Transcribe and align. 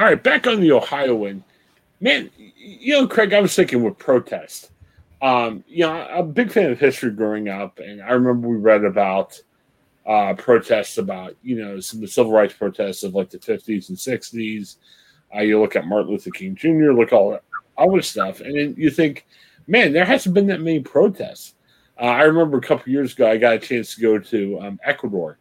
All 0.00 0.06
right, 0.06 0.22
back 0.22 0.46
on 0.46 0.60
the 0.60 0.72
Ohioan. 0.72 1.44
Man, 2.00 2.30
you 2.56 2.94
know, 2.94 3.06
Craig, 3.06 3.34
I 3.34 3.40
was 3.40 3.54
thinking 3.54 3.82
with 3.82 3.98
protest. 3.98 4.70
Um, 5.20 5.62
you 5.68 5.80
know, 5.80 5.92
I'm 5.92 6.20
a 6.20 6.32
big 6.32 6.50
fan 6.50 6.70
of 6.70 6.80
history 6.80 7.10
growing 7.10 7.50
up, 7.50 7.80
and 7.80 8.00
I 8.00 8.12
remember 8.12 8.48
we 8.48 8.56
read 8.56 8.86
about 8.86 9.38
uh, 10.06 10.32
protests 10.32 10.96
about, 10.96 11.36
you 11.42 11.62
know, 11.62 11.80
some 11.80 11.98
of 11.98 12.00
the 12.00 12.08
civil 12.08 12.32
rights 12.32 12.54
protests 12.54 13.02
of 13.02 13.14
like 13.14 13.28
the 13.28 13.36
50s 13.36 13.90
and 13.90 13.98
60s. 13.98 14.76
Uh, 15.36 15.40
you 15.40 15.60
look 15.60 15.76
at 15.76 15.86
Martin 15.86 16.12
Luther 16.12 16.30
King 16.30 16.54
Jr., 16.54 16.92
look 16.92 17.12
all 17.12 17.32
that 17.32 17.44
other 17.76 18.00
stuff, 18.00 18.40
and 18.40 18.56
then 18.56 18.74
you 18.78 18.88
think, 18.88 19.26
man, 19.66 19.92
there 19.92 20.06
hasn't 20.06 20.34
been 20.34 20.46
that 20.46 20.62
many 20.62 20.80
protests. 20.80 21.56
Uh, 22.00 22.04
I 22.04 22.22
remember 22.22 22.56
a 22.56 22.62
couple 22.62 22.90
years 22.90 23.12
ago, 23.12 23.30
I 23.30 23.36
got 23.36 23.52
a 23.52 23.58
chance 23.58 23.96
to 23.96 24.00
go 24.00 24.18
to 24.18 24.60
um, 24.62 24.80
Ecuador, 24.82 25.36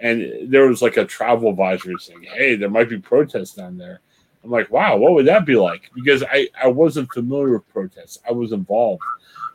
and 0.00 0.52
there 0.52 0.68
was 0.68 0.82
like 0.82 0.96
a 0.96 1.04
travel 1.04 1.50
advisory 1.50 1.96
saying, 1.98 2.22
"Hey, 2.22 2.54
there 2.56 2.70
might 2.70 2.88
be 2.88 2.98
protests 2.98 3.54
down 3.54 3.76
there." 3.76 4.00
I'm 4.44 4.50
like, 4.50 4.70
"Wow, 4.70 4.96
what 4.96 5.12
would 5.12 5.26
that 5.26 5.46
be 5.46 5.56
like?" 5.56 5.90
Because 5.94 6.22
I 6.22 6.48
I 6.62 6.68
wasn't 6.68 7.12
familiar 7.12 7.54
with 7.54 7.68
protests. 7.68 8.18
I 8.28 8.32
was 8.32 8.52
involved, 8.52 9.02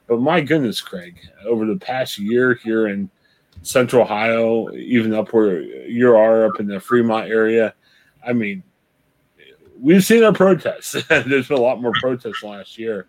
but 0.08 0.20
my 0.20 0.42
goodness, 0.42 0.82
Craig, 0.82 1.20
over 1.46 1.66
the 1.66 1.78
past 1.78 2.20
year 2.20 2.56
here 2.56 2.88
in 2.88 3.10
Central 3.62 4.04
Ohio, 4.04 4.72
even 4.74 5.14
up 5.14 5.34
where 5.34 5.62
you 5.62 6.16
are 6.16 6.46
up 6.46 6.60
in 6.60 6.68
the 6.68 6.80
Fremont 6.80 7.30
area, 7.30 7.74
I 8.26 8.34
mean, 8.34 8.64
we've 9.80 10.04
seen 10.04 10.24
our 10.24 10.34
protests. 10.34 10.92
There's 11.08 11.48
been 11.48 11.58
a 11.58 11.62
lot 11.62 11.82
more 11.82 11.94
protests 12.00 12.44
last 12.44 12.78
year. 12.78 13.08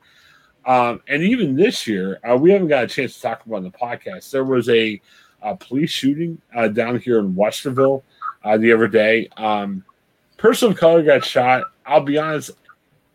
Um, 0.67 1.03
and 1.09 1.23
even 1.23 1.57
this 1.57 1.87
year, 1.87 2.19
uh, 2.29 2.37
we 2.37 2.51
haven't 2.51 2.69
got 2.69 2.85
a 2.85 2.87
chance 2.87 3.15
to 3.15 3.21
talk 3.21 3.45
about 3.45 3.63
the 3.63 3.71
podcast. 3.71 4.31
There 4.31 4.45
was 4.45 4.69
a, 4.69 5.01
a 5.45 5.55
police 5.55 5.91
shooting 5.91 6.41
uh, 6.57 6.69
down 6.69 6.99
here 6.99 7.21
in 7.21 7.35
Westerville 7.35 8.03
uh, 8.43 8.57
the 8.57 8.73
other 8.73 8.89
day. 8.89 9.29
Um, 9.37 9.85
person 10.37 10.73
of 10.73 10.79
color 10.79 11.03
got 11.03 11.25
shot. 11.25 11.65
I'll 11.87 12.01
be 12.01 12.19
honest, 12.19 12.51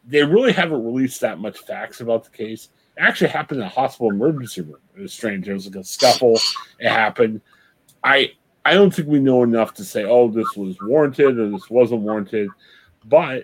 they 0.07 0.23
really 0.23 0.53
haven't 0.53 0.85
released 0.85 1.21
that 1.21 1.39
much 1.39 1.57
facts 1.59 1.99
about 2.01 2.23
the 2.23 2.29
case. 2.29 2.69
It 2.97 3.01
actually 3.01 3.29
happened 3.31 3.61
in 3.61 3.65
a 3.65 3.69
hospital 3.69 4.11
emergency 4.11 4.61
room. 4.61 4.79
It 4.95 5.01
was 5.01 5.13
strange. 5.13 5.45
There 5.45 5.55
was 5.55 5.65
like 5.67 5.75
a 5.75 5.83
scuffle. 5.83 6.39
It 6.79 6.89
happened. 6.89 7.41
I 8.03 8.33
I 8.65 8.73
don't 8.73 8.93
think 8.93 9.07
we 9.07 9.19
know 9.19 9.43
enough 9.43 9.73
to 9.75 9.83
say, 9.83 10.03
oh, 10.03 10.29
this 10.29 10.55
was 10.55 10.77
warranted 10.81 11.39
or 11.39 11.49
this 11.49 11.69
wasn't 11.69 12.01
warranted. 12.01 12.49
But 13.05 13.43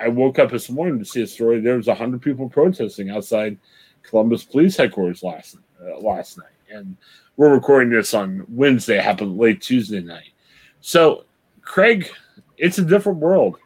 I 0.00 0.08
woke 0.08 0.38
up 0.38 0.50
this 0.50 0.70
morning 0.70 0.98
to 0.98 1.04
see 1.04 1.22
a 1.22 1.26
story. 1.26 1.60
There 1.60 1.76
was 1.76 1.88
hundred 1.88 2.22
people 2.22 2.48
protesting 2.48 3.10
outside 3.10 3.58
Columbus 4.02 4.44
Police 4.44 4.76
Headquarters 4.76 5.22
last 5.22 5.56
uh, 5.82 5.98
last 5.98 6.38
night, 6.38 6.46
and 6.74 6.96
we're 7.36 7.54
recording 7.54 7.90
this 7.90 8.14
on 8.14 8.44
Wednesday. 8.48 8.98
Happened 8.98 9.38
late 9.38 9.62
Tuesday 9.62 10.00
night. 10.00 10.32
So, 10.80 11.24
Craig, 11.62 12.10
it's 12.58 12.78
a 12.78 12.84
different 12.84 13.18
world. 13.18 13.58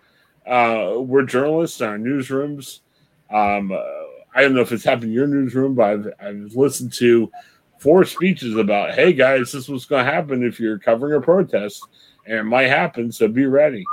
Uh, 0.47 0.95
we're 0.98 1.25
journalists 1.25 1.81
in 1.81 1.89
our 1.89 1.98
newsrooms. 1.98 2.81
Um, 3.31 3.73
uh, 3.73 3.78
I 4.34 4.42
don't 4.42 4.55
know 4.55 4.61
if 4.61 4.73
it's 4.73 4.84
happened 4.84 5.05
in 5.05 5.12
your 5.12 5.27
newsroom, 5.27 5.75
but 5.75 5.84
I've, 5.84 6.06
I've 6.20 6.53
listened 6.55 6.92
to 6.95 7.31
four 7.78 8.05
speeches 8.05 8.56
about, 8.56 8.95
hey 8.95 9.12
guys, 9.12 9.53
this 9.53 9.55
is 9.55 9.69
what's 9.69 9.84
going 9.84 10.05
to 10.05 10.11
happen 10.11 10.43
if 10.43 10.61
you're 10.61 10.78
covering 10.78 11.15
a 11.15 11.20
protest, 11.20 11.87
and 12.27 12.37
it 12.37 12.45
might 12.45 12.69
happen, 12.69 13.11
so 13.11 13.28
be 13.28 13.47
ready. 13.47 13.84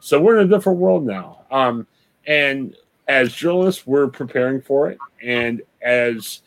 So 0.00 0.20
we're 0.20 0.38
in 0.38 0.46
a 0.46 0.56
different 0.56 0.78
world 0.78 1.06
now. 1.06 1.40
Um, 1.50 1.86
and 2.26 2.76
as 3.08 3.32
journalists, 3.32 3.86
we're 3.86 4.08
preparing 4.08 4.60
for 4.60 4.90
it. 4.90 4.98
And 5.22 5.62
as 5.82 6.40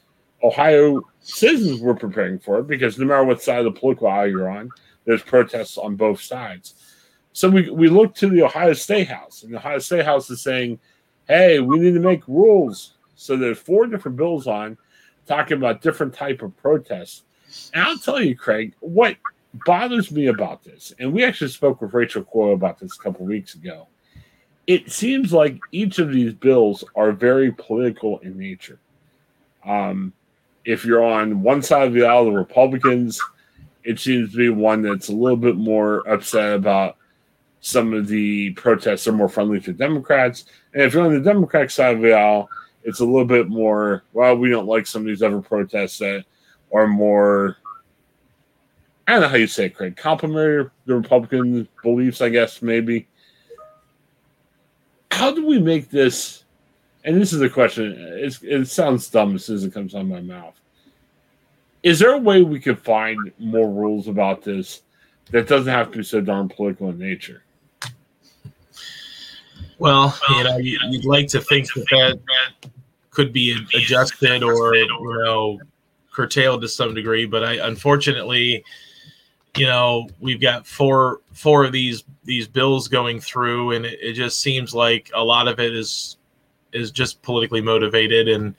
Ohio 0.44 1.02
citizens, 1.28 1.82
we're 1.82 1.94
preparing 1.94 2.40
for 2.40 2.60
it 2.60 2.68
because 2.68 2.98
no 2.98 3.06
matter 3.06 3.24
what 3.24 3.42
side 3.42 3.60
of 3.60 3.74
the 3.74 3.80
political 3.80 4.08
aisle 4.08 4.28
you're 4.28 4.50
on, 4.50 4.72
there's 5.06 5.22
protests 5.22 5.78
on 5.78 5.96
both 5.96 6.22
sides. 6.22 6.76
So 7.34 7.50
we, 7.50 7.70
we 7.70 7.90
look 7.90 8.16
to 8.16 8.30
the 8.30 8.44
Ohio 8.44 8.74
State 8.74 9.08
House, 9.10 9.44
and 9.44 9.54
the 9.54 9.58
Ohio 9.58 9.80
State 9.80 10.06
House 10.06 10.30
is 10.30 10.42
saying, 10.42 10.80
hey, 11.28 11.60
we 11.60 11.78
need 11.78 11.94
to 11.94 12.00
make 12.00 12.28
rules. 12.28 12.94
So 13.16 13.36
there's 13.36 13.60
four 13.60 13.86
different 13.88 14.18
bills 14.18 14.48
on 14.48 14.78
talking 15.26 15.58
about 15.58 15.82
different 15.82 16.14
type 16.14 16.42
of 16.42 16.56
protests. 16.58 17.24
And 17.74 17.84
I'll 17.84 17.98
tell 17.98 18.22
you, 18.22 18.36
Craig, 18.36 18.74
what 18.80 19.18
bothers 19.66 20.12
me 20.12 20.28
about 20.28 20.64
this, 20.64 20.94
and 21.00 21.14
we 21.14 21.24
actually 21.24 21.50
spoke 21.50 21.82
with 21.82 21.94
Rachel 21.94 22.24
Coyle 22.24 22.54
about 22.54 22.80
this 22.80 22.98
a 22.98 23.04
couple 23.04 23.26
weeks 23.26 23.56
ago. 23.56 23.88
It 24.66 24.92
seems 24.92 25.32
like 25.32 25.60
each 25.72 26.00
of 26.00 26.12
these 26.12 26.34
bills 26.34 26.84
are 26.96 27.12
very 27.12 27.52
political 27.52 28.20
in 28.20 28.38
nature. 28.38 28.80
Um, 29.66 30.14
if 30.68 30.84
you're 30.84 31.04
on 31.04 31.42
one 31.42 31.64
side 31.64 31.88
of 31.88 31.94
the 31.94 32.06
aisle, 32.06 32.26
the 32.26 32.32
Republicans, 32.32 33.22
it 33.86 34.00
seems 34.00 34.32
to 34.32 34.38
be 34.38 34.50
one 34.50 34.82
that's 34.82 35.08
a 35.08 35.14
little 35.14 35.38
bit 35.38 35.56
more 35.56 36.08
upset 36.10 36.54
about 36.54 36.98
some 37.62 37.94
of 37.94 38.08
the 38.10 38.52
protests 38.52 39.08
are 39.08 39.14
more 39.14 39.30
friendly 39.30 39.62
to 39.62 39.72
Democrats. 39.72 40.44
And 40.74 40.84
if 40.84 40.94
you're 40.94 41.06
on 41.06 41.14
the 41.14 41.22
Democratic 41.22 41.72
side 41.72 41.96
of 41.96 42.02
the 42.02 42.14
aisle, 42.14 42.50
it's 42.84 43.00
a 43.00 43.06
little 43.06 43.26
bit 43.26 43.48
more, 43.48 44.04
well, 44.12 44.36
we 44.36 44.50
don't 44.50 44.68
like 44.68 44.86
some 44.86 45.04
of 45.04 45.08
these 45.08 45.24
other 45.24 45.42
protests 45.42 46.00
that 46.00 46.26
are 46.74 46.86
more 46.86 47.56
I 49.08 49.14
don't 49.14 49.22
know 49.22 49.30
how 49.30 49.38
you 49.38 49.48
say 49.48 49.68
it, 49.68 49.76
Craig. 49.76 49.96
Complimentary 49.96 50.70
the 50.86 50.96
Republican 50.96 51.66
beliefs, 51.82 52.20
I 52.20 52.28
guess, 52.28 52.62
maybe. 52.62 53.08
How 55.12 55.34
do 55.34 55.48
we 55.48 55.60
make 55.60 55.90
this? 55.90 56.44
And 57.08 57.22
this 57.22 57.32
is 57.32 57.42
a 57.42 57.50
question. 57.50 57.96
it 57.98 58.68
sounds 58.68 59.10
dumb 59.10 59.36
as 59.36 59.46
soon 59.46 59.56
as 59.56 59.64
it 59.64 59.74
comes 59.74 59.96
out 59.96 60.02
of 60.02 60.08
my 60.08 60.20
mouth. 60.20 60.60
Is 61.82 62.00
there 62.00 62.12
a 62.12 62.18
way 62.18 62.42
we 62.42 62.60
could 62.60 62.80
find 62.80 63.32
more 63.40 63.72
rules 63.72 64.10
about 64.10 64.44
this 64.44 64.82
that 65.32 65.48
doesn't 65.48 65.72
have 65.72 65.90
to 65.92 66.00
be 66.00 66.04
so 66.04 66.20
darn 66.20 66.50
political 66.50 66.90
in 66.90 67.00
nature? 67.00 67.44
Well, 69.80 70.20
you 70.32 70.44
know, 70.44 70.58
you'd 70.58 71.06
like 71.06 71.30
to 71.30 71.40
think 71.40 71.74
that 71.74 72.20
that 72.26 72.70
could 73.10 73.32
be 73.32 73.58
adjusted 73.74 74.44
or 74.44 74.76
you 74.76 75.24
know 75.24 75.62
curtailed 76.12 76.62
to 76.64 76.68
some 76.68 76.94
degree, 76.94 77.26
but 77.26 77.42
I 77.42 77.54
unfortunately 77.68 78.66
you 79.56 79.66
know 79.66 80.10
we've 80.20 80.42
got 80.42 80.68
four 80.68 81.22
four 81.32 81.64
of 81.64 81.72
these 81.72 82.04
these 82.26 82.50
bills 82.50 82.90
going 82.90 83.22
through 83.22 83.72
and 83.72 83.86
it, 83.86 83.98
it, 84.02 84.14
just 84.14 84.42
seems 84.42 84.74
like 84.74 85.10
a 85.14 85.24
lot 85.24 85.48
of 85.48 85.60
it 85.62 85.74
is 85.74 86.18
is 86.74 86.92
just 86.92 87.22
politically 87.22 87.62
motivated 87.62 88.28
and 88.28 88.56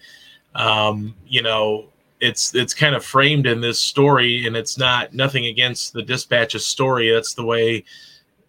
um, 0.54 1.14
you 1.26 1.42
know 1.42 1.88
it's 2.20 2.54
it's 2.54 2.74
kind 2.74 2.94
of 2.94 3.04
framed 3.04 3.46
in 3.46 3.60
this 3.60 3.80
story 3.80 4.46
and 4.46 4.56
it's 4.56 4.76
not 4.76 5.14
nothing 5.14 5.46
against 5.46 5.92
the 5.92 6.02
dispatch's 6.02 6.66
story. 6.66 7.10
That's 7.10 7.34
the 7.34 7.44
way 7.44 7.84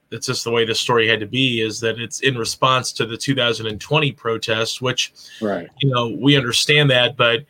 that's 0.10 0.26
just 0.26 0.44
the 0.44 0.52
way 0.52 0.66
the 0.66 0.74
story 0.74 1.08
had 1.08 1.20
to 1.20 1.28
be 1.28 1.62
is 1.62 1.80
that 1.82 2.00
it's 2.00 2.22
in 2.22 2.36
response 2.36 2.92
to 2.94 3.06
the 3.06 3.16
2020 3.16 4.12
protests 4.14 4.82
which 4.82 5.14
right. 5.40 5.70
you 5.82 5.90
know 5.90 6.18
we 6.20 6.36
understand 6.36 6.90
that 6.90 7.16
but 7.16 7.46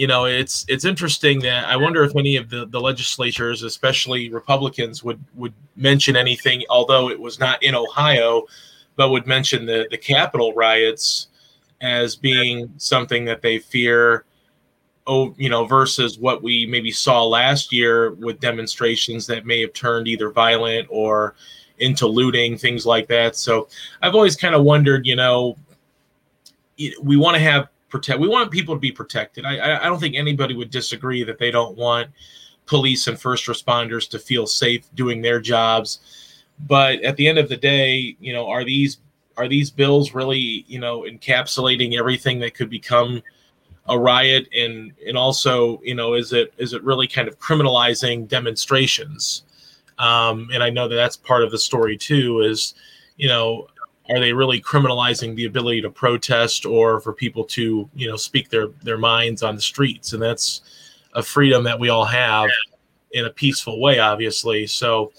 you 0.00 0.06
know, 0.06 0.24
it's 0.24 0.64
it's 0.66 0.86
interesting 0.86 1.40
that 1.40 1.66
I 1.66 1.76
wonder 1.76 2.02
if 2.04 2.16
any 2.16 2.36
of 2.36 2.48
the, 2.48 2.64
the 2.64 2.80
legislatures, 2.80 3.62
especially 3.62 4.30
Republicans, 4.30 5.04
would 5.04 5.22
would 5.34 5.52
mention 5.76 6.16
anything, 6.16 6.62
although 6.70 7.10
it 7.10 7.20
was 7.20 7.38
not 7.38 7.62
in 7.62 7.74
Ohio, 7.74 8.46
but 8.96 9.10
would 9.10 9.26
mention 9.26 9.66
the 9.66 9.88
the 9.90 9.98
Capitol 9.98 10.54
riots 10.54 11.28
as 11.80 12.16
being 12.16 12.72
something 12.76 13.24
that 13.24 13.42
they 13.42 13.58
fear. 13.58 14.24
Oh, 15.06 15.34
you 15.38 15.48
know, 15.48 15.64
versus 15.64 16.18
what 16.18 16.42
we 16.42 16.66
maybe 16.66 16.92
saw 16.92 17.24
last 17.24 17.72
year 17.72 18.12
with 18.12 18.38
demonstrations 18.38 19.26
that 19.26 19.46
may 19.46 19.60
have 19.60 19.72
turned 19.72 20.06
either 20.06 20.30
violent 20.30 20.86
or 20.90 21.34
into 21.78 22.06
looting, 22.06 22.56
things 22.56 22.86
like 22.86 23.08
that. 23.08 23.34
So 23.34 23.68
I've 24.02 24.14
always 24.14 24.36
kind 24.36 24.54
of 24.54 24.62
wondered, 24.62 25.06
you 25.06 25.16
know, 25.16 25.56
we 27.02 27.16
want 27.16 27.34
to 27.34 27.40
have 27.40 27.68
protect. 27.88 28.20
We 28.20 28.28
want 28.28 28.50
people 28.50 28.74
to 28.74 28.80
be 28.80 28.92
protected. 28.92 29.44
I, 29.44 29.80
I 29.80 29.84
don't 29.84 29.98
think 29.98 30.14
anybody 30.14 30.54
would 30.54 30.70
disagree 30.70 31.24
that 31.24 31.38
they 31.38 31.50
don't 31.50 31.76
want 31.76 32.10
police 32.66 33.08
and 33.08 33.20
first 33.20 33.46
responders 33.46 34.08
to 34.10 34.18
feel 34.18 34.46
safe 34.46 34.86
doing 34.94 35.20
their 35.20 35.40
jobs. 35.40 36.00
But 36.68 37.02
at 37.02 37.16
the 37.16 37.26
end 37.26 37.38
of 37.38 37.48
the 37.48 37.56
day, 37.56 38.16
you 38.20 38.32
know, 38.32 38.46
are 38.46 38.64
these 38.64 38.98
are 39.40 39.48
these 39.48 39.70
bills 39.70 40.14
really, 40.14 40.64
you 40.68 40.78
know, 40.78 41.02
encapsulating 41.02 41.98
everything 41.98 42.38
that 42.40 42.54
could 42.54 42.68
become 42.68 43.22
a 43.88 43.98
riot 43.98 44.48
and 44.54 44.92
and 45.06 45.16
also, 45.16 45.80
you 45.82 45.94
know, 45.94 46.14
is 46.14 46.32
it 46.32 46.52
is 46.58 46.72
it 46.74 46.82
really 46.84 47.08
kind 47.08 47.26
of 47.26 47.38
criminalizing 47.38 48.28
demonstrations? 48.28 49.44
Um, 49.98 50.48
and 50.52 50.62
I 50.62 50.70
know 50.70 50.88
that 50.88 50.94
that's 50.94 51.16
part 51.16 51.42
of 51.42 51.50
the 51.50 51.58
story 51.58 51.96
too. 51.96 52.40
Is 52.40 52.74
you 53.16 53.28
know, 53.28 53.66
are 54.10 54.20
they 54.20 54.32
really 54.32 54.60
criminalizing 54.60 55.34
the 55.36 55.44
ability 55.46 55.80
to 55.82 55.90
protest 55.90 56.66
or 56.66 57.00
for 57.00 57.12
people 57.12 57.44
to 57.44 57.88
you 57.94 58.08
know 58.08 58.16
speak 58.16 58.50
their 58.50 58.68
their 58.82 58.98
minds 58.98 59.42
on 59.42 59.54
the 59.54 59.60
streets 59.60 60.12
and 60.12 60.22
that's 60.22 60.62
a 61.14 61.22
freedom 61.22 61.64
that 61.64 61.78
we 61.78 61.88
all 61.88 62.04
have 62.04 62.50
in 63.12 63.24
a 63.24 63.30
peaceful 63.30 63.80
way 63.80 63.98
obviously 63.98 64.66
so 64.66 65.12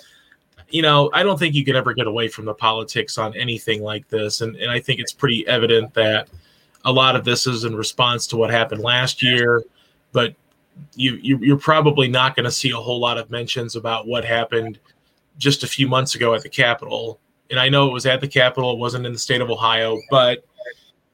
you 0.71 0.81
know 0.81 1.09
i 1.13 1.23
don't 1.23 1.37
think 1.37 1.53
you 1.53 1.65
can 1.65 1.75
ever 1.75 1.93
get 1.93 2.07
away 2.07 2.27
from 2.27 2.45
the 2.45 2.53
politics 2.53 3.17
on 3.17 3.35
anything 3.35 3.81
like 3.81 4.07
this. 4.09 4.41
And, 4.41 4.55
and 4.55 4.71
i 4.71 4.79
think 4.79 4.99
it's 4.99 5.13
pretty 5.13 5.47
evident 5.47 5.93
that 5.93 6.29
a 6.85 6.91
lot 6.91 7.15
of 7.15 7.23
this 7.23 7.47
is 7.47 7.63
in 7.63 7.75
response 7.75 8.27
to 8.27 8.37
what 8.37 8.49
happened 8.49 8.81
last 8.81 9.21
year. 9.21 9.63
But 10.11 10.35
you, 10.95 11.15
you 11.21 11.37
you're 11.39 11.57
probably 11.57 12.07
not 12.07 12.35
going 12.35 12.45
to 12.45 12.51
see 12.51 12.71
a 12.71 12.75
whole 12.75 12.99
lot 12.99 13.17
of 13.17 13.29
mentions 13.29 13.75
about 13.75 14.07
what 14.07 14.25
happened 14.25 14.79
just 15.37 15.63
a 15.63 15.67
few 15.67 15.87
months 15.87 16.15
ago 16.15 16.33
at 16.33 16.41
the 16.41 16.49
capitol. 16.49 17.19
And 17.49 17.59
I 17.59 17.69
know 17.69 17.87
it 17.87 17.93
was 17.93 18.05
at 18.05 18.21
the 18.21 18.27
Capitol, 18.27 18.71
it 18.71 18.79
wasn't 18.79 19.05
in 19.05 19.11
the 19.11 19.19
state 19.19 19.41
of 19.41 19.49
Ohio, 19.49 19.99
but 20.09 20.45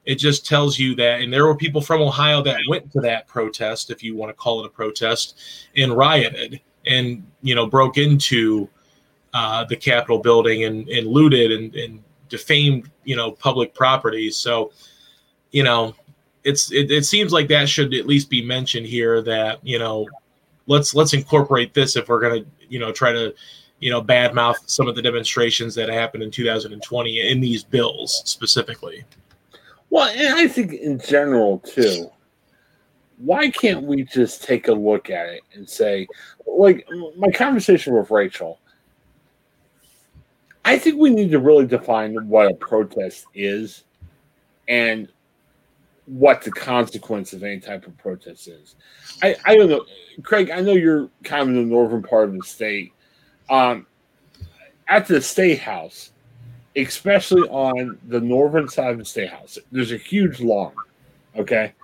it 0.04 0.16
just 0.16 0.46
tells 0.46 0.78
you 0.78 0.94
that. 0.94 1.20
And 1.20 1.32
there 1.32 1.44
were 1.44 1.56
people 1.56 1.80
from 1.80 2.00
Ohio 2.00 2.42
that 2.42 2.60
went 2.68 2.92
to 2.92 3.00
that 3.00 3.26
protest, 3.26 3.90
if 3.90 4.04
you 4.04 4.14
want 4.14 4.30
to 4.30 4.34
call 4.34 4.60
it 4.60 4.66
a 4.66 4.68
protest, 4.68 5.40
and 5.76 5.96
rioted 5.96 6.60
and 6.86 7.26
you 7.42 7.54
know 7.56 7.66
broke 7.66 7.98
into 7.98 8.68
uh, 9.38 9.64
the 9.64 9.76
Capitol 9.76 10.18
building 10.18 10.64
and, 10.64 10.88
and 10.88 11.06
looted 11.06 11.52
and, 11.52 11.72
and 11.76 12.02
defamed 12.28 12.90
you 13.04 13.14
know 13.14 13.30
public 13.30 13.72
property. 13.72 14.30
So 14.30 14.72
you 15.52 15.62
know 15.62 15.94
it's 16.42 16.72
it, 16.72 16.90
it 16.90 17.04
seems 17.06 17.32
like 17.32 17.46
that 17.48 17.68
should 17.68 17.94
at 17.94 18.06
least 18.06 18.30
be 18.30 18.44
mentioned 18.44 18.86
here 18.86 19.22
that 19.22 19.64
you 19.64 19.78
know 19.78 20.08
let's 20.66 20.92
let's 20.92 21.12
incorporate 21.12 21.72
this 21.72 21.94
if 21.94 22.08
we're 22.08 22.20
gonna 22.20 22.44
you 22.68 22.80
know 22.80 22.90
try 22.90 23.12
to 23.12 23.32
you 23.78 23.90
know 23.90 24.02
badmouth 24.02 24.56
some 24.66 24.88
of 24.88 24.96
the 24.96 25.02
demonstrations 25.02 25.72
that 25.76 25.88
happened 25.88 26.24
in 26.24 26.32
2020 26.32 27.30
in 27.30 27.40
these 27.40 27.62
bills 27.62 28.22
specifically. 28.24 29.04
Well, 29.90 30.08
and 30.08 30.34
I 30.34 30.48
think 30.48 30.72
in 30.72 30.98
general 30.98 31.60
too. 31.60 32.10
Why 33.18 33.50
can't 33.50 33.82
we 33.82 34.04
just 34.04 34.44
take 34.44 34.68
a 34.68 34.72
look 34.72 35.10
at 35.10 35.28
it 35.28 35.42
and 35.52 35.68
say, 35.68 36.06
like 36.46 36.86
my 37.16 37.30
conversation 37.30 37.94
with 37.94 38.12
Rachel? 38.12 38.60
I 40.64 40.78
think 40.78 41.00
we 41.00 41.10
need 41.10 41.30
to 41.30 41.38
really 41.38 41.66
define 41.66 42.14
what 42.28 42.50
a 42.50 42.54
protest 42.54 43.26
is 43.34 43.84
and 44.68 45.08
what 46.06 46.42
the 46.42 46.50
consequence 46.50 47.32
of 47.32 47.42
any 47.42 47.60
type 47.60 47.86
of 47.86 47.96
protest 47.98 48.48
is. 48.48 48.76
I, 49.22 49.36
I 49.44 49.56
don't 49.56 49.68
know, 49.68 49.84
Craig. 50.22 50.50
I 50.50 50.60
know 50.60 50.72
you're 50.72 51.10
kind 51.22 51.42
of 51.42 51.48
in 51.48 51.54
the 51.54 51.62
northern 51.62 52.02
part 52.02 52.28
of 52.28 52.34
the 52.34 52.42
state. 52.42 52.92
Um, 53.50 53.86
at 54.88 55.06
the 55.06 55.20
state 55.20 55.58
house, 55.58 56.12
especially 56.76 57.42
on 57.48 57.98
the 58.08 58.20
northern 58.20 58.68
side 58.68 58.92
of 58.92 58.98
the 58.98 59.04
state 59.04 59.30
house, 59.30 59.58
there's 59.70 59.92
a 59.92 59.98
huge 59.98 60.40
lawn. 60.40 60.74
Okay, 61.36 61.74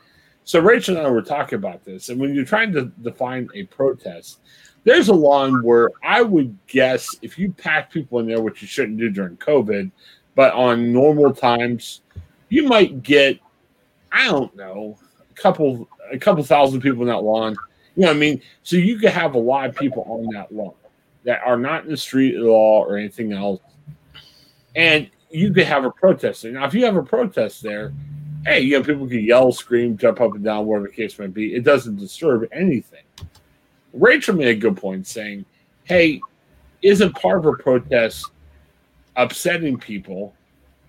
so 0.45 0.61
Rachel 0.61 0.97
and 0.97 1.07
I 1.07 1.11
were 1.11 1.23
talking 1.23 1.57
about 1.57 1.85
this, 1.85 2.09
and 2.09 2.19
when 2.19 2.35
you're 2.35 2.45
trying 2.45 2.73
to 2.73 2.87
define 3.03 3.49
a 3.55 3.65
protest, 3.65 4.41
there's 4.85 5.09
a 5.09 5.15
lawn 5.15 5.63
where 5.63 5.91
I 6.03 6.23
would 6.23 6.57
guess 6.67 7.09
if 7.23 7.39
you 7.39 7.53
pack 7.53 7.91
people 7.91 8.19
in 8.21 8.27
there, 8.27 8.41
which 8.41 8.63
you 8.63 8.69
shouldn't 8.69 8.99
do 8.99 9.11
during 9.11 9.37
COVID, 9.39 9.91
but 10.35 10.53
on 10.55 10.93
normal 10.93 11.35
times, 11.35 12.03
you 12.49 12.65
might 12.65 13.03
get 13.03 13.41
I 14.15 14.29
don't 14.29 14.55
know, 14.55 14.97
a 15.31 15.41
couple 15.41 15.89
a 16.13 16.19
couple 16.19 16.45
thousand 16.45 16.81
people 16.81 17.03
in 17.03 17.09
that 17.09 17.25
lawn. 17.25 17.57
You 17.97 18.03
know 18.03 18.09
what 18.09 18.17
I 18.17 18.21
mean? 18.21 18.43
So 18.63 18.77
you 18.77 18.99
could 18.99 19.11
have 19.11 19.35
a 19.35 19.39
lot 19.39 19.69
of 19.69 19.75
people 19.77 20.05
on 20.09 20.33
that 20.35 20.53
lawn 20.53 20.75
that 21.25 21.41
are 21.45 21.57
not 21.57 21.85
in 21.85 21.91
the 21.91 21.97
street 21.97 22.37
at 22.37 22.43
all 22.43 22.85
or 22.85 22.97
anything 22.97 23.33
else. 23.33 23.61
And 24.77 25.11
you 25.31 25.53
could 25.53 25.67
have 25.67 25.85
a 25.85 25.91
protest. 25.91 26.45
Now, 26.45 26.65
if 26.65 26.75
you 26.75 26.85
have 26.85 26.97
a 26.97 27.03
protest 27.03 27.63
there, 27.63 27.93
hey, 28.45 28.61
you 28.61 28.79
know, 28.79 28.85
people 28.85 29.09
can 29.09 29.21
yell, 29.25 29.51
scream, 29.53 29.97
jump 29.97 30.21
up 30.21 30.35
and 30.35 30.45
down, 30.45 30.67
whatever 30.67 30.89
the 30.89 30.93
case 30.93 31.19
might 31.19 31.35
be. 31.35 31.55
It 31.55 31.65
doesn't 31.65 31.97
disturb 31.97 32.47
anything. 32.53 33.03
Rachel 33.95 34.37
made 34.37 34.49
a 34.49 34.55
good 34.55 34.77
point 34.77 35.07
saying, 35.07 35.47
hey, 35.85 36.21
isn't 36.83 37.15
part 37.15 37.39
of 37.39 37.47
a 37.47 37.55
protest 37.55 38.31
upsetting 39.17 39.79
people, 39.79 40.35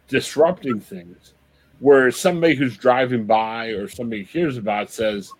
disrupting 0.10 0.80
things? 0.82 1.36
where 1.80 2.12
somebody 2.12 2.56
who's 2.56 2.78
driving 2.78 3.26
by 3.26 3.68
or 3.68 3.88
somebody 3.88 4.24
hears 4.24 4.58
about 4.58 4.90
says, 4.90 5.32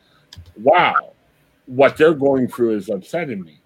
wow, 0.58 1.14
what 1.66 1.98
they're 1.98 2.14
going 2.14 2.48
through 2.48 2.76
is 2.76 2.90
upsetting 2.90 3.42
me. 3.42 3.60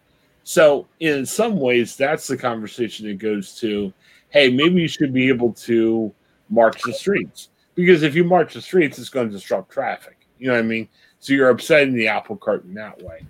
So, 0.44 0.88
in 1.00 1.26
some 1.26 1.60
ways, 1.60 1.96
that's 1.96 2.28
the 2.28 2.38
conversation 2.38 3.08
that 3.08 3.20
goes 3.20 3.56
to, 3.60 3.94
hey, 4.30 4.50
maybe 4.50 4.82
you 4.82 4.88
should 4.88 5.14
be 5.14 5.28
able 5.28 5.54
to 5.54 6.14
march 6.50 6.82
the 6.82 6.94
streets. 6.94 7.50
Because 7.76 8.04
if 8.04 8.16
you 8.16 8.24
march 8.24 8.54
the 8.54 8.62
streets, 8.62 8.98
it's 8.98 9.10
going 9.10 9.28
to 9.28 9.34
disrupt 9.34 9.72
traffic. 9.72 10.18
You 10.40 10.48
know 10.48 10.54
what 10.54 10.60
I 10.60 10.64
mean? 10.64 10.88
So, 11.20 11.34
you're 11.34 11.50
upsetting 11.50 11.94
the 11.94 12.08
apple 12.08 12.38
cart 12.38 12.64
in 12.64 12.74
that 12.76 13.00
way. 13.02 13.26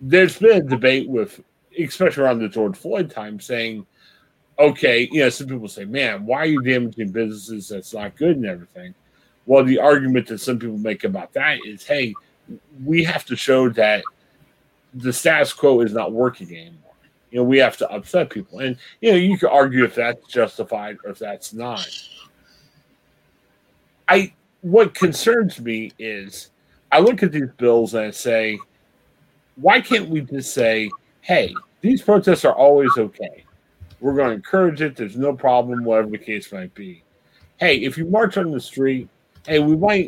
There's 0.00 0.38
been 0.38 0.58
a 0.58 0.62
debate 0.62 1.08
with, 1.08 1.40
especially 1.78 2.22
around 2.22 2.38
the 2.38 2.48
George 2.48 2.76
Floyd 2.76 3.10
time, 3.10 3.40
saying, 3.40 3.86
okay, 4.58 5.08
you 5.12 5.20
know, 5.20 5.28
some 5.28 5.46
people 5.46 5.68
say, 5.68 5.84
man, 5.84 6.26
why 6.26 6.38
are 6.38 6.46
you 6.46 6.62
damaging 6.62 7.12
businesses 7.12 7.68
that's 7.68 7.94
not 7.94 8.16
good 8.16 8.36
and 8.36 8.46
everything? 8.46 8.94
Well, 9.46 9.64
the 9.64 9.78
argument 9.78 10.26
that 10.28 10.38
some 10.38 10.58
people 10.58 10.78
make 10.78 11.04
about 11.04 11.32
that 11.32 11.60
is, 11.64 11.86
hey, 11.86 12.14
we 12.84 13.04
have 13.04 13.24
to 13.26 13.36
show 13.36 13.68
that 13.70 14.04
the 14.94 15.12
status 15.12 15.52
quo 15.52 15.80
is 15.80 15.92
not 15.92 16.12
working 16.12 16.48
anymore. 16.50 16.92
You 17.30 17.38
know, 17.38 17.44
we 17.44 17.58
have 17.58 17.76
to 17.78 17.90
upset 17.90 18.30
people. 18.30 18.60
And, 18.60 18.76
you 19.00 19.10
know, 19.10 19.16
you 19.16 19.38
could 19.38 19.50
argue 19.50 19.84
if 19.84 19.94
that's 19.94 20.26
justified 20.26 20.96
or 21.04 21.10
if 21.10 21.18
that's 21.18 21.52
not. 21.52 21.86
I, 24.08 24.32
what 24.62 24.94
concerns 24.94 25.60
me 25.60 25.92
is 25.98 26.50
I 26.90 27.00
look 27.00 27.22
at 27.22 27.32
these 27.32 27.50
bills 27.58 27.94
and 27.94 28.06
I 28.06 28.10
say, 28.10 28.58
why 29.60 29.80
can't 29.80 30.08
we 30.08 30.20
just 30.22 30.54
say, 30.54 30.90
hey, 31.20 31.54
these 31.80 32.02
protests 32.02 32.44
are 32.44 32.54
always 32.54 32.90
okay? 32.96 33.44
We're 34.00 34.14
going 34.14 34.28
to 34.28 34.34
encourage 34.34 34.80
it. 34.80 34.96
There's 34.96 35.16
no 35.16 35.32
problem, 35.34 35.84
whatever 35.84 36.10
the 36.10 36.18
case 36.18 36.52
might 36.52 36.74
be. 36.74 37.02
Hey, 37.58 37.78
if 37.78 37.98
you 37.98 38.04
march 38.06 38.36
on 38.36 38.52
the 38.52 38.60
street, 38.60 39.08
hey, 39.46 39.58
we 39.58 39.76
might 39.76 40.06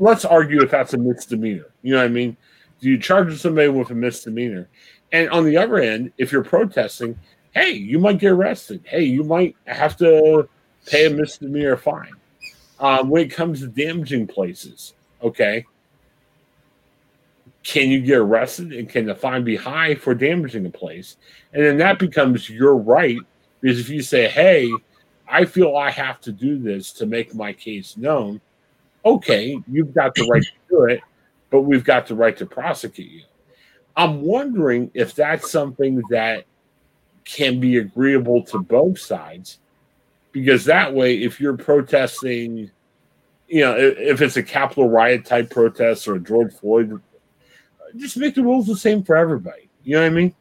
let's 0.00 0.24
argue 0.24 0.62
if 0.62 0.70
that's 0.70 0.94
a 0.94 0.98
misdemeanor. 0.98 1.66
You 1.82 1.92
know 1.92 1.98
what 1.98 2.06
I 2.06 2.08
mean? 2.08 2.36
Do 2.80 2.88
you 2.88 2.98
charge 2.98 3.38
somebody 3.38 3.68
with 3.68 3.90
a 3.90 3.94
misdemeanor? 3.94 4.68
And 5.12 5.28
on 5.30 5.44
the 5.44 5.56
other 5.56 5.76
end, 5.78 6.12
if 6.18 6.32
you're 6.32 6.42
protesting, 6.42 7.18
hey, 7.52 7.72
you 7.72 7.98
might 7.98 8.18
get 8.18 8.32
arrested. 8.32 8.82
Hey, 8.84 9.02
you 9.02 9.22
might 9.22 9.54
have 9.66 9.96
to 9.98 10.48
pay 10.86 11.06
a 11.06 11.10
misdemeanor 11.10 11.76
fine. 11.76 12.14
Um, 12.78 13.10
when 13.10 13.26
it 13.26 13.28
comes 13.28 13.60
to 13.60 13.68
damaging 13.68 14.26
places, 14.26 14.94
okay, 15.22 15.66
can 17.62 17.90
you 17.90 18.00
get 18.00 18.18
arrested 18.18 18.72
and 18.72 18.88
can 18.88 19.06
the 19.06 19.14
fine 19.14 19.44
be 19.44 19.56
high 19.56 19.94
for 19.94 20.14
damaging 20.14 20.66
a 20.66 20.70
place? 20.70 21.16
And 21.52 21.64
then 21.64 21.76
that 21.78 21.98
becomes 21.98 22.48
your 22.48 22.76
right 22.76 23.18
because 23.60 23.78
if 23.78 23.88
you 23.88 24.02
say, 24.02 24.28
hey, 24.28 24.70
I 25.28 25.44
feel 25.44 25.76
I 25.76 25.90
have 25.90 26.20
to 26.22 26.32
do 26.32 26.58
this 26.58 26.92
to 26.94 27.06
make 27.06 27.34
my 27.34 27.52
case 27.52 27.96
known, 27.96 28.40
okay, 29.04 29.60
you've 29.68 29.94
got 29.94 30.14
the 30.14 30.26
right 30.30 30.42
to 30.42 30.50
do 30.68 30.84
it, 30.84 31.00
but 31.50 31.62
we've 31.62 31.84
got 31.84 32.06
the 32.06 32.14
right 32.14 32.36
to 32.38 32.46
prosecute 32.46 33.10
you. 33.10 33.22
I'm 33.96 34.22
wondering 34.22 34.90
if 34.94 35.14
that's 35.14 35.50
something 35.50 36.02
that 36.10 36.44
can 37.24 37.60
be 37.60 37.78
agreeable 37.78 38.42
to 38.44 38.58
both 38.58 38.98
sides 38.98 39.58
because 40.32 40.64
that 40.64 40.92
way, 40.94 41.22
if 41.22 41.40
you're 41.40 41.56
protesting, 41.56 42.70
you 43.48 43.60
know, 43.60 43.76
if 43.76 44.22
it's 44.22 44.36
a 44.36 44.42
Capitol 44.42 44.88
riot 44.88 45.24
type 45.24 45.50
protest 45.50 46.08
or 46.08 46.14
a 46.14 46.20
George 46.20 46.54
Floyd 46.54 47.00
just 47.96 48.16
make 48.16 48.34
the 48.34 48.42
rules 48.42 48.66
the 48.66 48.76
same 48.76 49.02
for 49.02 49.16
everybody. 49.16 49.68
You 49.84 49.96
know 49.96 50.02
what 50.02 50.06
I 50.06 50.10
mean? 50.10 50.34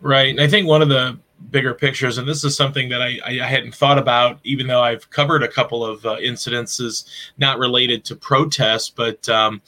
Right. 0.00 0.30
And 0.30 0.40
I 0.40 0.48
think 0.48 0.66
one 0.66 0.82
of 0.82 0.88
the 0.88 1.18
bigger 1.50 1.74
pictures, 1.74 2.18
and 2.18 2.28
this 2.28 2.44
is 2.44 2.56
something 2.56 2.88
that 2.88 3.02
I, 3.02 3.18
I 3.24 3.46
hadn't 3.46 3.74
thought 3.74 3.98
about, 3.98 4.38
even 4.44 4.66
though 4.66 4.82
I've 4.82 5.08
covered 5.10 5.42
a 5.42 5.48
couple 5.48 5.84
of 5.84 6.04
uh, 6.06 6.16
incidences 6.16 7.06
not 7.38 7.58
related 7.58 8.04
to 8.06 8.16
protests, 8.16 8.90
but 8.90 9.28
um, 9.28 9.60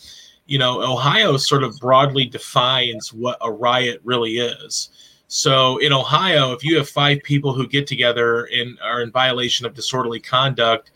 you 0.46 0.58
know, 0.58 0.82
Ohio 0.82 1.37
sort 1.37 1.62
of 1.62 1.78
broadly 1.78 2.26
defines 2.26 3.12
what 3.12 3.38
a 3.40 3.50
riot 3.50 4.00
really 4.04 4.38
is. 4.38 4.90
So 5.28 5.78
in 5.78 5.92
Ohio, 5.92 6.52
if 6.52 6.62
you 6.62 6.76
have 6.76 6.88
five 6.88 7.23
people 7.23 7.54
who 7.54 7.66
get 7.66 7.87
together 7.87 8.44
and 8.44 8.78
are 8.82 9.00
in 9.00 9.11
violation 9.11 9.66
of 9.66 9.75
disorderly 9.75 10.20
conduct, 10.20 10.90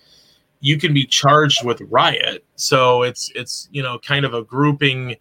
you 0.61 0.79
can 0.79 0.93
be 0.93 1.07
charged 1.07 1.65
with 1.65 1.81
riot. 1.83 2.45
So 2.57 3.03
it's 3.03 3.31
it's 3.35 3.69
you 3.73 3.83
know 3.83 3.99
kind 3.99 4.25
of 4.25 4.35
a 4.35 4.43
grouping 4.43 5.17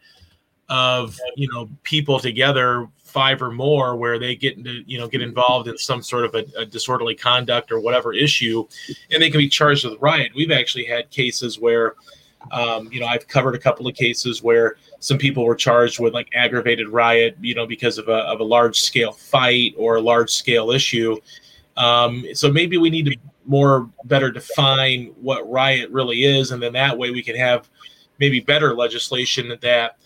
of 0.70 1.18
you 1.36 1.48
know 1.52 1.70
people 1.84 2.20
together 2.20 2.88
five 2.98 3.42
or 3.42 3.52
more 3.52 3.96
where 3.96 4.20
they 4.20 4.36
get 4.36 4.58
into 4.58 4.84
you 4.86 4.98
know 4.98 5.08
get 5.08 5.22
involved 5.22 5.68
in 5.68 5.78
some 5.78 6.04
sort 6.04 6.26
of 6.26 6.36
a, 6.36 6.46
a, 6.60 6.66
disorderly 6.66 7.16
conduct 7.16 7.72
or 7.72 7.80
whatever 7.80 8.14
issue 8.14 8.68
and 9.12 9.22
they 9.22 9.30
can 9.30 9.40
be 9.40 9.48
charged 9.48 9.86
with 9.86 10.00
riot. 10.02 10.32
We've 10.36 10.52
actually 10.52 10.86
had 10.86 11.10
cases 11.10 11.58
where 11.58 11.96
um, 12.52 12.90
you 12.92 13.00
know 13.00 13.08
i've 13.08 13.28
covered 13.28 13.56
a 13.56 13.60
couple 13.60 13.88
of 13.88 13.96
cases 13.96 14.44
where 14.44 14.76
some 15.00 15.18
people 15.18 15.44
were 15.44 15.56
charged 15.56 16.00
with 16.00 16.14
like 16.14 16.30
aggravated 16.36 16.88
riot 16.90 17.36
you 17.42 17.56
know 17.56 17.66
because 17.66 17.98
of 17.98 18.08
a, 18.10 18.20
of 18.26 18.40
a 18.42 18.44
large 18.44 18.80
scale 18.80 19.12
fight 19.12 19.74
or 19.78 19.96
a 19.96 20.02
large 20.02 20.32
scale 20.32 20.72
issue. 20.72 21.16
Um, 21.78 22.26
so 22.34 22.52
maybe 22.52 22.78
we 22.78 22.90
need 22.90 23.06
to 23.06 23.16
more 23.46 23.90
better 24.06 24.32
define 24.32 25.14
what 25.22 25.50
riot 25.50 25.90
really 25.92 26.24
is 26.24 26.52
and 26.52 26.62
then 26.62 26.74
that 26.74 26.98
way 26.98 27.12
we 27.12 27.24
can 27.24 27.36
have 27.36 27.70
maybe 28.20 28.40
better 28.40 28.76
legislation 28.76 29.58
that 29.62 29.98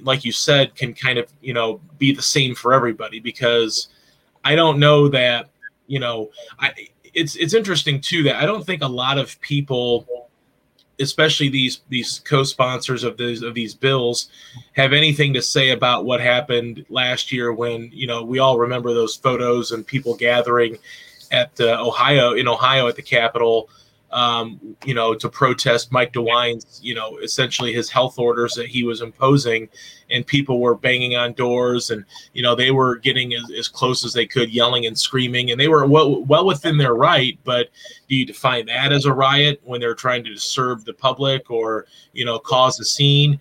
like 0.00 0.24
you 0.24 0.32
said, 0.32 0.74
can 0.74 0.94
kind 0.94 1.18
of 1.18 1.32
you 1.40 1.54
know 1.54 1.80
be 1.98 2.12
the 2.12 2.22
same 2.22 2.54
for 2.54 2.72
everybody 2.72 3.20
because 3.20 3.88
I 4.44 4.54
don't 4.54 4.78
know 4.78 5.08
that 5.08 5.50
you 5.86 5.98
know 5.98 6.30
I 6.58 6.72
it's 7.14 7.36
it's 7.36 7.54
interesting 7.54 8.00
too 8.00 8.22
that 8.24 8.36
I 8.36 8.46
don't 8.46 8.64
think 8.64 8.82
a 8.82 8.88
lot 8.88 9.18
of 9.18 9.40
people 9.40 10.06
especially 10.98 11.48
these 11.48 11.80
these 11.88 12.20
co-sponsors 12.20 13.04
of 13.04 13.16
these 13.16 13.42
of 13.42 13.54
these 13.54 13.74
bills 13.74 14.28
have 14.74 14.92
anything 14.92 15.34
to 15.34 15.42
say 15.42 15.70
about 15.70 16.04
what 16.04 16.20
happened 16.20 16.84
last 16.88 17.32
year 17.32 17.52
when 17.52 17.90
you 17.92 18.06
know 18.06 18.22
we 18.22 18.38
all 18.38 18.58
remember 18.58 18.94
those 18.94 19.16
photos 19.16 19.72
and 19.72 19.86
people 19.86 20.14
gathering 20.14 20.78
at 21.32 21.58
uh, 21.60 21.76
Ohio 21.84 22.34
in 22.34 22.48
Ohio 22.48 22.88
at 22.88 22.96
the 22.96 23.02
Capitol 23.02 23.68
um, 24.12 24.76
you 24.84 24.94
know, 24.94 25.14
to 25.14 25.28
protest 25.28 25.90
Mike 25.90 26.12
DeWine's, 26.12 26.80
you 26.82 26.94
know, 26.94 27.18
essentially 27.18 27.72
his 27.72 27.90
health 27.90 28.18
orders 28.18 28.54
that 28.54 28.66
he 28.66 28.84
was 28.84 29.02
imposing. 29.02 29.68
And 30.10 30.26
people 30.26 30.60
were 30.60 30.76
banging 30.76 31.16
on 31.16 31.32
doors 31.32 31.90
and, 31.90 32.04
you 32.32 32.42
know, 32.42 32.54
they 32.54 32.70
were 32.70 32.96
getting 32.96 33.34
as, 33.34 33.50
as 33.50 33.68
close 33.68 34.04
as 34.04 34.12
they 34.12 34.26
could, 34.26 34.50
yelling 34.50 34.86
and 34.86 34.98
screaming. 34.98 35.50
And 35.50 35.60
they 35.60 35.68
were 35.68 35.84
well, 35.86 36.22
well 36.24 36.46
within 36.46 36.78
their 36.78 36.94
right. 36.94 37.38
But 37.44 37.70
do 38.08 38.14
you 38.14 38.24
define 38.24 38.66
that 38.66 38.92
as 38.92 39.04
a 39.04 39.12
riot 39.12 39.60
when 39.64 39.80
they're 39.80 39.94
trying 39.94 40.24
to 40.24 40.36
serve 40.36 40.84
the 40.84 40.94
public 40.94 41.50
or, 41.50 41.86
you 42.12 42.24
know, 42.24 42.38
cause 42.38 42.78
a 42.78 42.84
scene? 42.84 43.40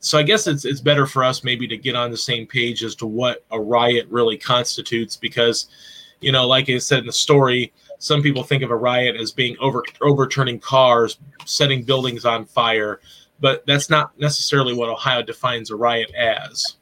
So 0.00 0.18
I 0.18 0.22
guess 0.22 0.46
it's 0.46 0.66
it's 0.66 0.82
better 0.82 1.06
for 1.06 1.24
us 1.24 1.44
maybe 1.44 1.66
to 1.66 1.78
get 1.78 1.96
on 1.96 2.10
the 2.10 2.16
same 2.18 2.46
page 2.46 2.84
as 2.84 2.94
to 2.96 3.06
what 3.06 3.42
a 3.50 3.58
riot 3.58 4.06
really 4.10 4.36
constitutes 4.36 5.16
because, 5.16 5.68
you 6.20 6.30
know, 6.30 6.46
like 6.46 6.68
I 6.68 6.76
said 6.76 6.98
in 6.98 7.06
the 7.06 7.12
story, 7.12 7.72
some 8.04 8.22
people 8.22 8.42
think 8.42 8.62
of 8.62 8.70
a 8.70 8.76
riot 8.76 9.16
as 9.16 9.32
being 9.32 9.56
over 9.60 9.82
overturning 10.02 10.60
cars, 10.60 11.16
setting 11.46 11.82
buildings 11.82 12.26
on 12.26 12.44
fire, 12.44 13.00
but 13.40 13.64
that's 13.66 13.88
not 13.88 14.18
necessarily 14.18 14.74
what 14.74 14.90
Ohio 14.90 15.22
defines 15.22 15.70
a 15.70 15.76
riot 15.76 16.12
as. 16.14 16.76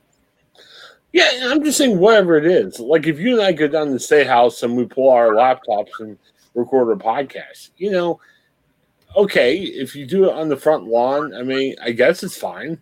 Yeah, 1.13 1.31
I'm 1.45 1.63
just 1.63 1.79
saying 1.79 1.97
whatever 1.97 2.37
it 2.39 2.45
is. 2.45 2.81
Like 2.81 3.07
if 3.07 3.21
you 3.21 3.35
and 3.35 3.43
I 3.43 3.53
go 3.53 3.69
down 3.69 3.87
to 3.87 3.93
the 3.93 4.01
state 4.01 4.27
house 4.27 4.65
and 4.65 4.77
we 4.77 4.85
pull 4.85 5.11
our 5.11 5.29
laptops 5.29 6.01
and 6.01 6.19
record 6.57 6.91
a 6.91 7.01
podcast, 7.01 7.71
you 7.77 7.93
know, 7.93 8.19
okay, 9.15 9.59
if 9.59 9.95
you 9.95 10.05
do 10.07 10.29
it 10.29 10.35
on 10.35 10.49
the 10.49 10.57
front 10.57 10.89
lawn, 10.89 11.33
I 11.37 11.45
mean, 11.45 11.77
I 11.81 11.93
guess 11.93 12.25
it's 12.25 12.37
fine. 12.37 12.81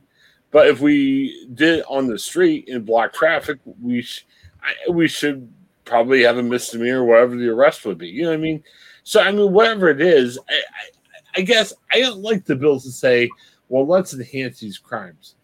But 0.51 0.67
if 0.67 0.81
we 0.81 1.47
did 1.53 1.81
it 1.81 1.85
on 1.91 2.07
the 2.07 2.19
street 2.19 2.69
in 2.69 2.87
block 2.87 3.13
traffic, 3.13 3.59
we 3.83 4.01
sh- 4.01 4.25
I, 4.63 4.91
we 4.91 5.09
should 5.09 5.53
probably 5.91 6.23
have 6.23 6.39
a 6.39 6.43
misdemeanor, 6.43 7.05
whatever 7.05 7.37
the 7.37 7.49
arrest 7.49 7.85
would 7.85 7.99
be. 7.99 8.09
You 8.09 8.23
know 8.23 8.29
what 8.29 8.35
I 8.35 8.39
mean? 8.39 8.63
So 9.03 9.21
I 9.21 9.33
mean, 9.33 9.53
whatever 9.53 9.89
it 9.89 10.01
is, 10.01 10.39
I, 10.49 10.55
I, 10.55 11.39
I 11.39 11.41
guess 11.43 11.73
I 11.93 12.01
don't 12.01 12.23
like 12.23 12.45
the 12.45 12.57
bills 12.57 12.85
to 12.85 12.93
say, 12.93 13.29
well, 13.69 13.87
let's 13.87 14.15
enhance 14.15 14.61
these 14.61 14.79
crimes. 14.79 15.35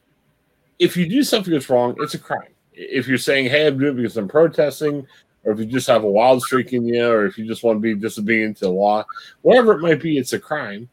If 0.79 0.97
you 0.97 1.09
do 1.09 1.23
something 1.23 1.53
that's 1.53 1.69
wrong, 1.69 1.97
it's 1.99 2.15
a 2.15 2.19
crime. 2.19 2.55
If 2.73 3.09
you're 3.09 3.19
saying, 3.19 3.47
hey, 3.47 3.67
I'm 3.67 3.79
doing 3.79 3.95
it 3.95 3.97
because 3.97 4.17
I'm 4.17 4.29
protesting, 4.29 5.07
or 5.45 5.53
if 5.53 5.59
you 5.59 5.67
just 5.67 5.87
have 5.87 6.05
a 6.05 6.11
wild 6.11 6.43
streak 6.43 6.73
in 6.73 6.87
you, 6.87 7.07
or 7.09 7.27
if 7.27 7.39
you 7.39 7.47
just 7.47 7.63
want 7.63 7.77
to 7.77 7.81
be 7.81 7.95
disobedient 7.95 8.59
to 8.59 8.67
the 8.67 8.71
law, 8.71 9.05
whatever 9.43 9.73
it 9.73 9.81
might 9.81 10.03
be, 10.03 10.19
it's 10.19 10.33
a 10.33 10.39
crime. 10.39 10.89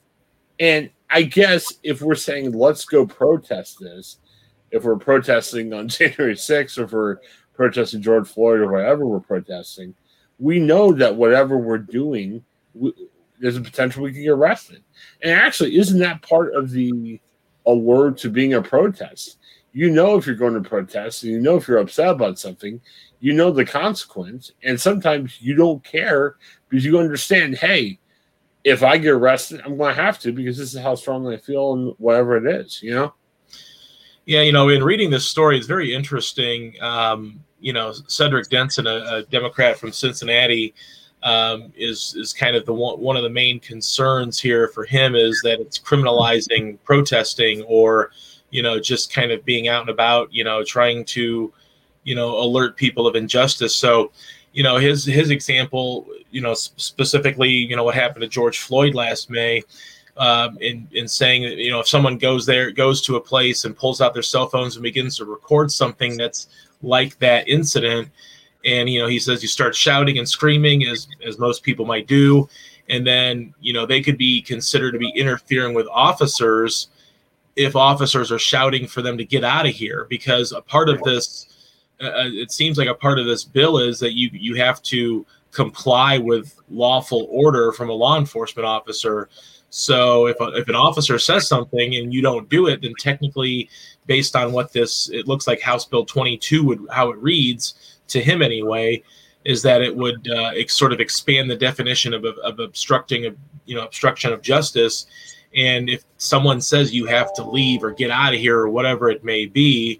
And 0.59 0.89
I 1.09 1.23
guess 1.23 1.73
if 1.83 2.01
we're 2.01 2.15
saying 2.15 2.53
let's 2.53 2.85
go 2.85 3.05
protest 3.05 3.79
this, 3.79 4.17
if 4.71 4.83
we're 4.83 4.95
protesting 4.95 5.73
on 5.73 5.87
January 5.89 6.35
6th, 6.35 6.77
or 6.77 6.83
if 6.83 6.91
we're 6.91 7.17
protesting 7.53 8.01
George 8.01 8.27
Floyd 8.27 8.59
or 8.59 8.71
whatever 8.71 9.05
we're 9.05 9.19
protesting, 9.19 9.95
we 10.39 10.59
know 10.59 10.91
that 10.93 11.15
whatever 11.15 11.57
we're 11.57 11.77
doing, 11.77 12.43
we, 12.73 12.93
there's 13.39 13.57
a 13.57 13.61
potential 13.61 14.03
we 14.03 14.13
can 14.13 14.23
get 14.23 14.29
arrested. 14.29 14.83
And 15.21 15.31
actually, 15.31 15.77
isn't 15.77 15.99
that 15.99 16.21
part 16.21 16.53
of 16.55 16.71
the 16.71 17.19
allure 17.65 18.11
to 18.11 18.29
being 18.29 18.53
a 18.53 18.61
protest? 18.61 19.37
You 19.73 19.89
know, 19.89 20.17
if 20.17 20.27
you're 20.27 20.35
going 20.35 20.53
to 20.53 20.69
protest 20.69 21.23
and 21.23 21.31
you 21.31 21.39
know 21.39 21.57
if 21.57 21.67
you're 21.67 21.79
upset 21.79 22.09
about 22.09 22.39
something, 22.39 22.79
you 23.19 23.33
know 23.33 23.51
the 23.51 23.65
consequence. 23.65 24.51
And 24.63 24.79
sometimes 24.79 25.41
you 25.41 25.55
don't 25.55 25.83
care 25.83 26.35
because 26.69 26.85
you 26.85 26.99
understand, 26.99 27.55
hey, 27.55 27.99
if 28.63 28.83
I 28.83 28.97
get 28.97 29.11
arrested, 29.11 29.61
I'm 29.65 29.77
going 29.77 29.95
to 29.95 30.01
have 30.01 30.19
to 30.19 30.31
because 30.31 30.57
this 30.57 30.73
is 30.73 30.79
how 30.81 30.95
strongly 30.95 31.35
I 31.35 31.39
feel 31.39 31.73
and 31.73 31.93
whatever 31.97 32.37
it 32.37 32.45
is, 32.45 32.81
you 32.81 32.93
know? 32.93 33.13
Yeah, 34.25 34.41
you 34.41 34.53
know, 34.53 34.69
in 34.69 34.83
reading 34.83 35.09
this 35.09 35.25
story, 35.25 35.57
it's 35.57 35.67
very 35.67 35.93
interesting. 35.93 36.75
Um, 36.81 37.43
you 37.59 37.73
know, 37.73 37.93
Cedric 38.07 38.49
Denson, 38.49 38.87
a, 38.87 39.03
a 39.11 39.23
Democrat 39.23 39.77
from 39.77 39.91
Cincinnati, 39.91 40.73
um, 41.23 41.73
is 41.75 42.15
is 42.17 42.33
kind 42.33 42.55
of 42.55 42.65
the 42.65 42.73
one, 42.73 42.99
one 42.99 43.17
of 43.17 43.23
the 43.23 43.29
main 43.29 43.59
concerns 43.59 44.39
here 44.39 44.67
for 44.69 44.85
him 44.85 45.15
is 45.15 45.41
that 45.43 45.59
it's 45.59 45.79
criminalizing 45.79 46.77
protesting 46.83 47.63
or, 47.63 48.11
you 48.49 48.61
know, 48.61 48.79
just 48.79 49.13
kind 49.13 49.31
of 49.31 49.43
being 49.45 49.67
out 49.67 49.81
and 49.81 49.89
about, 49.89 50.33
you 50.33 50.43
know, 50.43 50.63
trying 50.63 51.03
to, 51.05 51.53
you 52.03 52.15
know, 52.15 52.37
alert 52.39 52.75
people 52.77 53.07
of 53.07 53.15
injustice. 53.15 53.75
So, 53.75 54.11
you 54.53 54.63
know, 54.63 54.77
his 54.77 55.05
his 55.05 55.31
example, 55.31 56.07
you 56.31 56.41
know, 56.41 56.53
specifically, 56.53 57.49
you 57.49 57.75
know, 57.75 57.83
what 57.83 57.95
happened 57.95 58.21
to 58.21 58.27
George 58.27 58.59
Floyd 58.59 58.95
last 58.95 59.29
May 59.29 59.63
um, 60.17 60.57
in 60.59 60.87
in 60.91 61.07
saying 61.07 61.43
that 61.43 61.57
you 61.57 61.71
know 61.71 61.79
if 61.79 61.87
someone 61.87 62.17
goes 62.17 62.45
there 62.45 62.71
goes 62.71 63.01
to 63.01 63.15
a 63.15 63.21
place 63.21 63.65
and 63.65 63.75
pulls 63.75 64.01
out 64.01 64.13
their 64.13 64.23
cell 64.23 64.47
phones 64.47 64.75
and 64.75 64.83
begins 64.83 65.17
to 65.17 65.25
record 65.25 65.71
something 65.71 66.17
that's 66.17 66.47
like 66.81 67.17
that 67.19 67.47
incident 67.47 68.09
and 68.65 68.89
you 68.89 68.99
know 68.99 69.07
he 69.07 69.19
says 69.19 69.41
you 69.41 69.47
start 69.47 69.75
shouting 69.75 70.17
and 70.17 70.27
screaming 70.29 70.85
as 70.85 71.07
as 71.25 71.39
most 71.39 71.63
people 71.63 71.85
might 71.85 72.07
do 72.07 72.47
and 72.89 73.05
then 73.07 73.53
you 73.59 73.73
know 73.73 73.85
they 73.85 74.01
could 74.01 74.17
be 74.17 74.41
considered 74.41 74.91
to 74.91 74.99
be 74.99 75.09
interfering 75.09 75.73
with 75.73 75.87
officers 75.87 76.89
if 77.55 77.75
officers 77.75 78.31
are 78.31 78.39
shouting 78.39 78.87
for 78.87 79.01
them 79.01 79.17
to 79.17 79.25
get 79.25 79.43
out 79.43 79.65
of 79.65 79.73
here 79.73 80.05
because 80.09 80.51
a 80.51 80.61
part 80.61 80.89
of 80.89 81.01
this 81.03 81.47
uh, 82.01 82.07
uh 82.07 82.29
it 82.31 82.51
seems 82.51 82.77
like 82.77 82.87
a 82.87 82.93
part 82.93 83.17
of 83.17 83.25
this 83.25 83.43
bill 83.43 83.79
is 83.79 83.99
that 83.99 84.13
you 84.13 84.29
you 84.33 84.55
have 84.55 84.81
to 84.83 85.25
comply 85.51 86.17
with 86.17 86.59
lawful 86.69 87.27
order 87.29 87.71
from 87.71 87.89
a 87.89 87.93
law 87.93 88.17
enforcement 88.17 88.65
officer 88.65 89.29
so 89.75 90.27
if, 90.27 90.39
a, 90.39 90.49
if 90.49 90.67
an 90.67 90.75
officer 90.75 91.17
says 91.17 91.47
something 91.47 91.95
and 91.95 92.13
you 92.13 92.21
don't 92.21 92.47
do 92.47 92.67
it, 92.67 92.83
then 92.83 92.93
technically, 92.99 93.71
based 94.05 94.35
on 94.35 94.51
what 94.51 94.71
this 94.71 95.09
it 95.09 95.27
looks 95.27 95.47
like 95.47 95.61
House 95.61 95.83
Bill 95.83 96.05
22 96.05 96.63
would 96.63 96.87
how 96.91 97.09
it 97.09 97.17
reads 97.17 97.97
to 98.09 98.21
him 98.21 98.43
anyway, 98.43 99.01
is 99.45 99.63
that 99.63 99.81
it 99.81 99.95
would 99.95 100.29
uh, 100.29 100.51
sort 100.67 100.93
of 100.93 100.99
expand 100.99 101.49
the 101.49 101.55
definition 101.55 102.13
of, 102.13 102.23
of 102.23 102.59
obstructing 102.59 103.25
of 103.25 103.35
you 103.65 103.73
know 103.73 103.83
obstruction 103.83 104.31
of 104.31 104.43
justice. 104.43 105.07
And 105.55 105.89
if 105.89 106.03
someone 106.17 106.61
says 106.61 106.93
you 106.93 107.07
have 107.07 107.33
to 107.33 107.43
leave 107.43 107.83
or 107.83 107.89
get 107.89 108.11
out 108.11 108.35
of 108.35 108.39
here 108.39 108.59
or 108.59 108.69
whatever 108.69 109.09
it 109.09 109.23
may 109.23 109.47
be, 109.47 109.99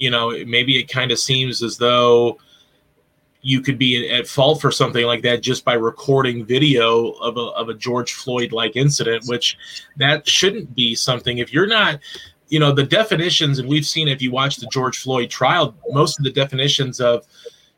you 0.00 0.10
know, 0.10 0.30
maybe 0.46 0.80
it 0.80 0.88
kind 0.88 1.12
of 1.12 1.20
seems 1.20 1.62
as 1.62 1.76
though 1.76 2.38
you 3.42 3.60
could 3.60 3.78
be 3.78 4.10
at 4.10 4.26
fault 4.26 4.60
for 4.60 4.70
something 4.70 5.06
like 5.06 5.22
that 5.22 5.42
just 5.42 5.64
by 5.64 5.74
recording 5.74 6.44
video 6.44 7.10
of 7.12 7.36
a, 7.36 7.40
of 7.40 7.68
a 7.68 7.74
George 7.74 8.14
Floyd 8.14 8.52
like 8.52 8.76
incident, 8.76 9.24
which 9.26 9.56
that 9.96 10.28
shouldn't 10.28 10.74
be 10.74 10.94
something. 10.94 11.38
If 11.38 11.52
you're 11.52 11.66
not, 11.66 12.00
you 12.48 12.58
know, 12.58 12.72
the 12.72 12.82
definitions, 12.82 13.58
and 13.58 13.68
we've 13.68 13.86
seen 13.86 14.08
if 14.08 14.20
you 14.20 14.32
watch 14.32 14.56
the 14.56 14.68
George 14.72 14.98
Floyd 14.98 15.30
trial, 15.30 15.74
most 15.90 16.18
of 16.18 16.24
the 16.24 16.32
definitions 16.32 17.00
of, 17.00 17.26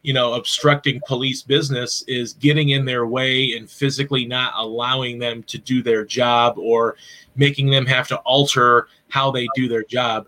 you 0.03 0.15
know, 0.15 0.33
obstructing 0.33 1.01
police 1.07 1.43
business 1.43 2.03
is 2.09 2.33
getting 2.35 2.71
in 2.71 2.87
their 2.87 3.07
way 3.07 3.53
and 3.53 3.71
physically 3.71 4.25
not 4.25 4.55
allowing 4.57 5.19
them 5.19 5.43
to 5.43 5.59
do 5.59 5.83
their 5.83 6.07
job 6.07 6.57
or 6.59 6.97
making 7.37 7.69
them 7.69 7.85
have 7.85 8.09
to 8.09 8.17
alter 8.19 8.89
how 9.09 9.31
they 9.31 9.47
do 9.55 9.69
their 9.69 9.85
job. 9.85 10.27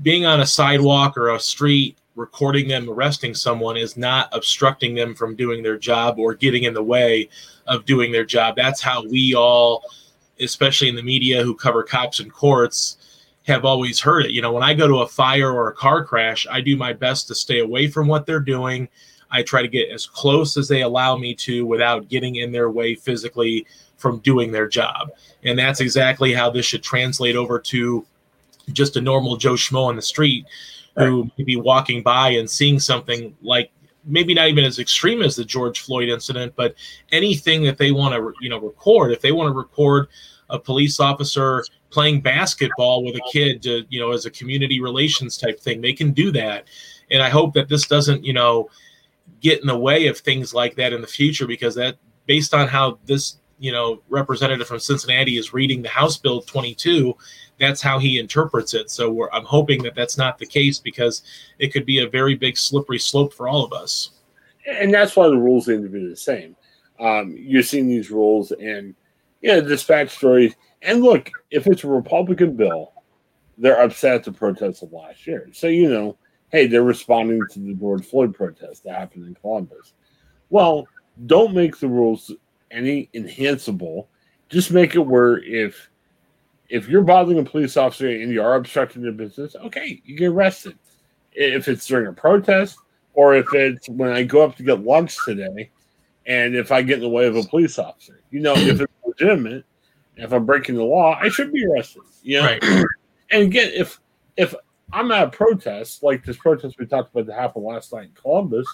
Being 0.00 0.24
on 0.24 0.40
a 0.40 0.46
sidewalk 0.46 1.18
or 1.18 1.34
a 1.34 1.40
street 1.40 1.98
recording 2.20 2.68
them 2.68 2.88
arresting 2.88 3.34
someone 3.34 3.78
is 3.78 3.96
not 3.96 4.28
obstructing 4.32 4.94
them 4.94 5.14
from 5.14 5.34
doing 5.34 5.62
their 5.62 5.78
job 5.78 6.18
or 6.18 6.34
getting 6.34 6.64
in 6.64 6.74
the 6.74 6.82
way 6.82 7.28
of 7.66 7.86
doing 7.86 8.12
their 8.12 8.26
job. 8.26 8.54
That's 8.54 8.82
how 8.82 9.02
we 9.06 9.34
all, 9.34 9.82
especially 10.38 10.90
in 10.90 10.96
the 10.96 11.02
media 11.02 11.42
who 11.42 11.54
cover 11.54 11.82
cops 11.82 12.20
and 12.20 12.30
courts, 12.30 12.98
have 13.44 13.64
always 13.64 13.98
heard 13.98 14.26
it. 14.26 14.32
You 14.32 14.42
know, 14.42 14.52
when 14.52 14.62
I 14.62 14.74
go 14.74 14.86
to 14.86 14.98
a 14.98 15.08
fire 15.08 15.50
or 15.50 15.68
a 15.68 15.74
car 15.74 16.04
crash, 16.04 16.46
I 16.50 16.60
do 16.60 16.76
my 16.76 16.92
best 16.92 17.26
to 17.28 17.34
stay 17.34 17.60
away 17.60 17.88
from 17.88 18.06
what 18.06 18.26
they're 18.26 18.38
doing. 18.38 18.86
I 19.30 19.42
try 19.42 19.62
to 19.62 19.68
get 19.68 19.90
as 19.90 20.06
close 20.06 20.58
as 20.58 20.68
they 20.68 20.82
allow 20.82 21.16
me 21.16 21.34
to 21.36 21.64
without 21.64 22.10
getting 22.10 22.36
in 22.36 22.52
their 22.52 22.70
way 22.70 22.94
physically 22.94 23.66
from 23.96 24.18
doing 24.18 24.52
their 24.52 24.68
job. 24.68 25.10
And 25.42 25.58
that's 25.58 25.80
exactly 25.80 26.34
how 26.34 26.50
this 26.50 26.66
should 26.66 26.82
translate 26.82 27.34
over 27.34 27.58
to 27.58 28.04
just 28.72 28.96
a 28.96 29.00
normal 29.00 29.36
Joe 29.38 29.54
Schmo 29.54 29.86
on 29.86 29.96
the 29.96 30.02
street 30.02 30.44
who 30.96 31.30
may 31.38 31.44
be 31.44 31.56
walking 31.56 32.02
by 32.02 32.30
and 32.30 32.48
seeing 32.48 32.78
something 32.78 33.34
like 33.42 33.70
maybe 34.04 34.34
not 34.34 34.48
even 34.48 34.64
as 34.64 34.78
extreme 34.78 35.22
as 35.22 35.36
the 35.36 35.44
George 35.44 35.80
Floyd 35.80 36.08
incident, 36.08 36.52
but 36.56 36.74
anything 37.12 37.62
that 37.64 37.78
they 37.78 37.92
want 37.92 38.14
to 38.14 38.32
you 38.40 38.48
know 38.48 38.58
record. 38.58 39.12
If 39.12 39.20
they 39.20 39.32
want 39.32 39.48
to 39.52 39.56
record 39.56 40.08
a 40.48 40.58
police 40.58 40.98
officer 41.00 41.64
playing 41.90 42.20
basketball 42.20 43.04
with 43.04 43.16
a 43.16 43.22
kid 43.32 43.62
to 43.62 43.84
you 43.88 44.00
know 44.00 44.12
as 44.12 44.26
a 44.26 44.30
community 44.30 44.80
relations 44.80 45.36
type 45.36 45.60
thing, 45.60 45.80
they 45.80 45.92
can 45.92 46.12
do 46.12 46.30
that. 46.32 46.64
And 47.10 47.22
I 47.22 47.28
hope 47.28 47.54
that 47.54 47.68
this 47.68 47.86
doesn't 47.86 48.24
you 48.24 48.32
know 48.32 48.68
get 49.40 49.60
in 49.60 49.66
the 49.66 49.78
way 49.78 50.06
of 50.06 50.18
things 50.18 50.52
like 50.52 50.74
that 50.76 50.92
in 50.92 51.00
the 51.00 51.06
future 51.06 51.46
because 51.46 51.74
that 51.74 51.96
based 52.26 52.54
on 52.54 52.68
how 52.68 52.98
this 53.06 53.38
you 53.60 53.70
know 53.70 54.02
representative 54.08 54.66
from 54.66 54.80
Cincinnati 54.80 55.38
is 55.38 55.52
reading 55.52 55.82
the 55.82 55.88
House 55.88 56.16
Bill 56.16 56.42
22 56.42 57.16
that's 57.60 57.82
how 57.82 57.98
he 57.98 58.18
interprets 58.18 58.74
it. 58.74 58.90
So 58.90 59.28
I'm 59.32 59.44
hoping 59.44 59.82
that 59.82 59.94
that's 59.94 60.16
not 60.16 60.38
the 60.38 60.46
case 60.46 60.78
because 60.78 61.22
it 61.58 61.72
could 61.72 61.84
be 61.84 62.00
a 62.00 62.08
very 62.08 62.34
big 62.34 62.56
slippery 62.56 62.98
slope 62.98 63.34
for 63.34 63.46
all 63.46 63.64
of 63.64 63.72
us. 63.72 64.12
And 64.66 64.92
that's 64.92 65.14
why 65.14 65.28
the 65.28 65.36
rules 65.36 65.68
need 65.68 65.82
to 65.82 65.88
be 65.88 66.08
the 66.08 66.16
same. 66.16 66.56
Um, 66.98 67.36
you're 67.38 67.62
seeing 67.62 67.86
these 67.86 68.10
rules, 68.10 68.50
and 68.52 68.94
you 69.40 69.48
know, 69.48 69.60
dispatch 69.60 70.10
stories. 70.10 70.54
And 70.82 71.02
look, 71.02 71.30
if 71.50 71.66
it's 71.66 71.84
a 71.84 71.88
Republican 71.88 72.56
bill, 72.56 72.92
they're 73.56 73.80
upset 73.80 74.16
at 74.16 74.24
the 74.24 74.32
protests 74.32 74.82
of 74.82 74.92
last 74.92 75.26
year. 75.26 75.48
So, 75.52 75.66
you 75.66 75.88
know, 75.90 76.16
hey, 76.50 76.66
they're 76.66 76.82
responding 76.82 77.40
to 77.52 77.58
the 77.58 77.74
George 77.74 78.04
Floyd 78.06 78.34
protest 78.34 78.84
that 78.84 78.98
happened 78.98 79.26
in 79.26 79.34
Columbus. 79.34 79.94
Well, 80.50 80.86
don't 81.26 81.54
make 81.54 81.78
the 81.78 81.88
rules 81.88 82.32
any 82.70 83.08
enhanceable. 83.14 84.08
Just 84.48 84.70
make 84.70 84.94
it 84.94 85.00
where 85.00 85.38
if 85.42 85.88
if 86.68 86.88
you're 86.88 87.02
bothering 87.02 87.38
a 87.38 87.44
police 87.44 87.76
officer 87.76 88.08
and 88.08 88.32
you 88.32 88.42
are 88.42 88.54
obstructing 88.54 89.02
their 89.02 89.12
business, 89.12 89.56
okay, 89.56 90.00
you 90.04 90.16
get 90.16 90.28
arrested. 90.28 90.78
If 91.32 91.68
it's 91.68 91.86
during 91.86 92.06
a 92.06 92.12
protest 92.12 92.78
or 93.14 93.34
if 93.34 93.52
it's 93.54 93.88
when 93.88 94.10
I 94.10 94.22
go 94.22 94.42
up 94.42 94.56
to 94.56 94.62
get 94.62 94.82
lunch 94.84 95.16
today 95.24 95.70
and 96.26 96.54
if 96.54 96.70
I 96.70 96.82
get 96.82 96.96
in 96.96 97.00
the 97.00 97.08
way 97.08 97.26
of 97.26 97.36
a 97.36 97.42
police 97.42 97.78
officer, 97.78 98.20
you 98.30 98.40
know, 98.40 98.54
if 98.54 98.80
it's 98.80 98.92
legitimate, 99.04 99.64
if 100.16 100.32
I'm 100.32 100.46
breaking 100.46 100.76
the 100.76 100.84
law, 100.84 101.18
I 101.20 101.28
should 101.28 101.52
be 101.52 101.66
arrested. 101.66 102.02
You 102.22 102.40
know? 102.40 102.46
Right. 102.46 102.62
and 103.30 103.42
again, 103.42 103.72
if 103.74 104.00
if 104.36 104.54
I'm 104.92 105.10
at 105.12 105.28
a 105.28 105.30
protest, 105.30 106.02
like 106.02 106.24
this 106.24 106.36
protest 106.36 106.78
we 106.78 106.86
talked 106.86 107.12
about 107.12 107.26
that 107.26 107.34
happened 107.34 107.64
last 107.64 107.92
night 107.92 108.06
in 108.06 108.14
Columbus, 108.14 108.66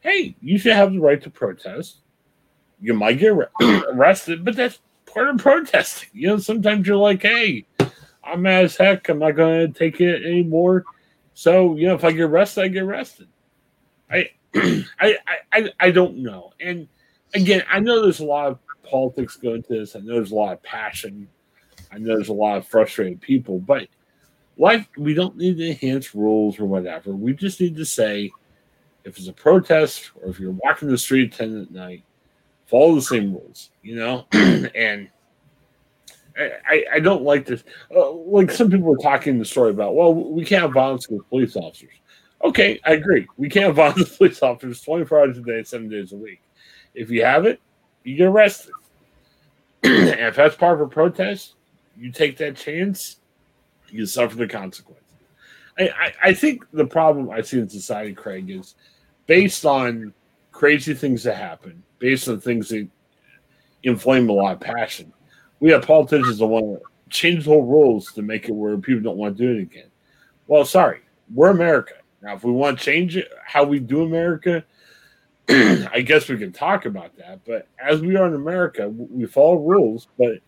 hey, 0.00 0.34
you 0.40 0.58
should 0.58 0.72
have 0.72 0.92
the 0.92 1.00
right 1.00 1.22
to 1.22 1.30
protest. 1.30 1.98
You 2.80 2.94
might 2.94 3.18
get 3.18 3.32
arrested, 3.62 4.44
but 4.44 4.56
that's 4.56 4.80
part 5.06 5.28
of 5.28 5.38
protesting. 5.38 6.08
You 6.12 6.28
know, 6.28 6.38
sometimes 6.38 6.86
you're 6.86 6.96
like, 6.96 7.22
hey, 7.22 7.66
I'm 8.24 8.42
mad 8.42 8.64
as 8.64 8.76
heck. 8.76 9.08
I'm 9.08 9.18
not 9.18 9.32
going 9.32 9.72
to 9.72 9.78
take 9.78 10.00
it 10.00 10.24
anymore. 10.24 10.84
So, 11.34 11.76
you 11.76 11.86
know, 11.88 11.94
if 11.94 12.04
I 12.04 12.12
get 12.12 12.22
arrested, 12.22 12.64
I 12.64 12.68
get 12.68 12.82
arrested. 12.82 13.28
I, 14.12 14.30
I, 15.00 15.16
I, 15.52 15.72
I 15.78 15.90
don't 15.90 16.18
know. 16.18 16.52
And 16.60 16.88
again, 17.34 17.62
I 17.70 17.80
know 17.80 18.02
there's 18.02 18.20
a 18.20 18.24
lot 18.24 18.48
of 18.48 18.58
politics 18.82 19.36
going 19.36 19.62
to 19.62 19.68
this. 19.68 19.94
I 19.94 20.00
know 20.00 20.14
there's 20.14 20.32
a 20.32 20.36
lot 20.36 20.52
of 20.52 20.62
passion. 20.62 21.28
I 21.92 21.98
know 21.98 22.14
there's 22.14 22.28
a 22.28 22.34
lot 22.34 22.56
of 22.56 22.66
frustrated 22.66 23.20
people, 23.20 23.58
but 23.60 23.88
life, 24.56 24.88
we 24.96 25.14
don't 25.14 25.36
need 25.36 25.56
to 25.58 25.70
enhance 25.70 26.14
rules 26.14 26.58
or 26.58 26.66
whatever. 26.66 27.12
We 27.12 27.32
just 27.32 27.60
need 27.60 27.76
to 27.76 27.84
say, 27.84 28.30
if 29.04 29.16
it's 29.16 29.28
a 29.28 29.32
protest 29.32 30.10
or 30.20 30.28
if 30.28 30.38
you're 30.38 30.50
walking 30.50 30.88
the 30.88 30.98
street 30.98 31.32
at 31.32 31.38
10 31.38 31.62
at 31.62 31.70
night, 31.70 32.04
follow 32.70 32.94
the 32.94 33.02
same 33.02 33.32
rules, 33.32 33.70
you 33.82 33.96
know? 33.96 34.26
and 34.32 35.10
I, 36.38 36.84
I 36.94 37.00
don't 37.00 37.22
like 37.22 37.44
this. 37.44 37.64
Uh, 37.94 38.12
like 38.12 38.50
some 38.50 38.70
people 38.70 38.92
are 38.94 39.02
talking 39.02 39.38
the 39.38 39.44
story 39.44 39.70
about, 39.70 39.94
well, 39.94 40.14
we 40.14 40.44
can't 40.44 40.62
have 40.62 40.72
violence 40.72 41.08
with 41.08 41.28
police 41.28 41.56
officers. 41.56 41.92
Okay, 42.42 42.80
I 42.84 42.92
agree. 42.92 43.26
We 43.36 43.48
can't 43.48 43.66
have 43.66 43.76
violence 43.76 43.98
with 43.98 44.18
police 44.18 44.42
officers 44.42 44.80
24 44.82 45.18
hours 45.18 45.38
a 45.38 45.42
day, 45.42 45.62
seven 45.64 45.88
days 45.88 46.12
a 46.12 46.16
week. 46.16 46.40
If 46.94 47.10
you 47.10 47.24
have 47.24 47.44
it, 47.44 47.60
you 48.04 48.16
get 48.16 48.28
arrested. 48.28 48.72
and 49.82 50.08
if 50.08 50.36
that's 50.36 50.56
part 50.56 50.80
of 50.80 50.86
a 50.86 50.90
protest, 50.90 51.54
you 51.98 52.12
take 52.12 52.36
that 52.38 52.56
chance, 52.56 53.16
you 53.88 54.06
suffer 54.06 54.36
the 54.36 54.46
consequences. 54.46 55.04
I, 55.78 55.88
I, 55.88 56.12
I 56.24 56.34
think 56.34 56.64
the 56.72 56.86
problem 56.86 57.30
I 57.30 57.42
see 57.42 57.58
in 57.58 57.68
society, 57.68 58.14
Craig, 58.14 58.50
is 58.50 58.74
based 59.26 59.64
on 59.64 60.12
crazy 60.52 60.94
things 60.94 61.22
that 61.24 61.36
happen, 61.36 61.82
based 62.00 62.28
on 62.28 62.40
things 62.40 62.68
that 62.70 62.88
inflame 63.84 64.28
a 64.28 64.32
lot 64.32 64.54
of 64.54 64.60
passion. 64.60 65.12
We 65.60 65.70
have 65.70 65.86
politicians 65.86 66.38
that 66.38 66.46
want 66.46 66.80
to 66.80 66.82
change 67.10 67.44
the 67.44 67.50
whole 67.50 67.64
rules 67.64 68.12
to 68.14 68.22
make 68.22 68.48
it 68.48 68.52
where 68.52 68.76
people 68.78 69.02
don't 69.02 69.16
want 69.16 69.36
to 69.36 69.42
do 69.46 69.58
it 69.58 69.62
again. 69.62 69.90
Well, 70.48 70.64
sorry, 70.64 71.00
we're 71.32 71.50
America. 71.50 71.94
Now, 72.22 72.34
if 72.34 72.42
we 72.42 72.50
want 72.50 72.78
to 72.78 72.84
change 72.84 73.16
it, 73.16 73.30
how 73.44 73.64
we 73.64 73.78
do 73.78 74.02
America, 74.02 74.64
I 75.48 76.02
guess 76.04 76.28
we 76.28 76.38
can 76.38 76.52
talk 76.52 76.86
about 76.86 77.16
that. 77.18 77.40
But 77.46 77.68
as 77.82 78.00
we 78.00 78.16
are 78.16 78.26
in 78.26 78.34
America, 78.34 78.88
we 78.88 79.26
follow 79.26 79.56
rules, 79.56 80.08
but 80.18 80.38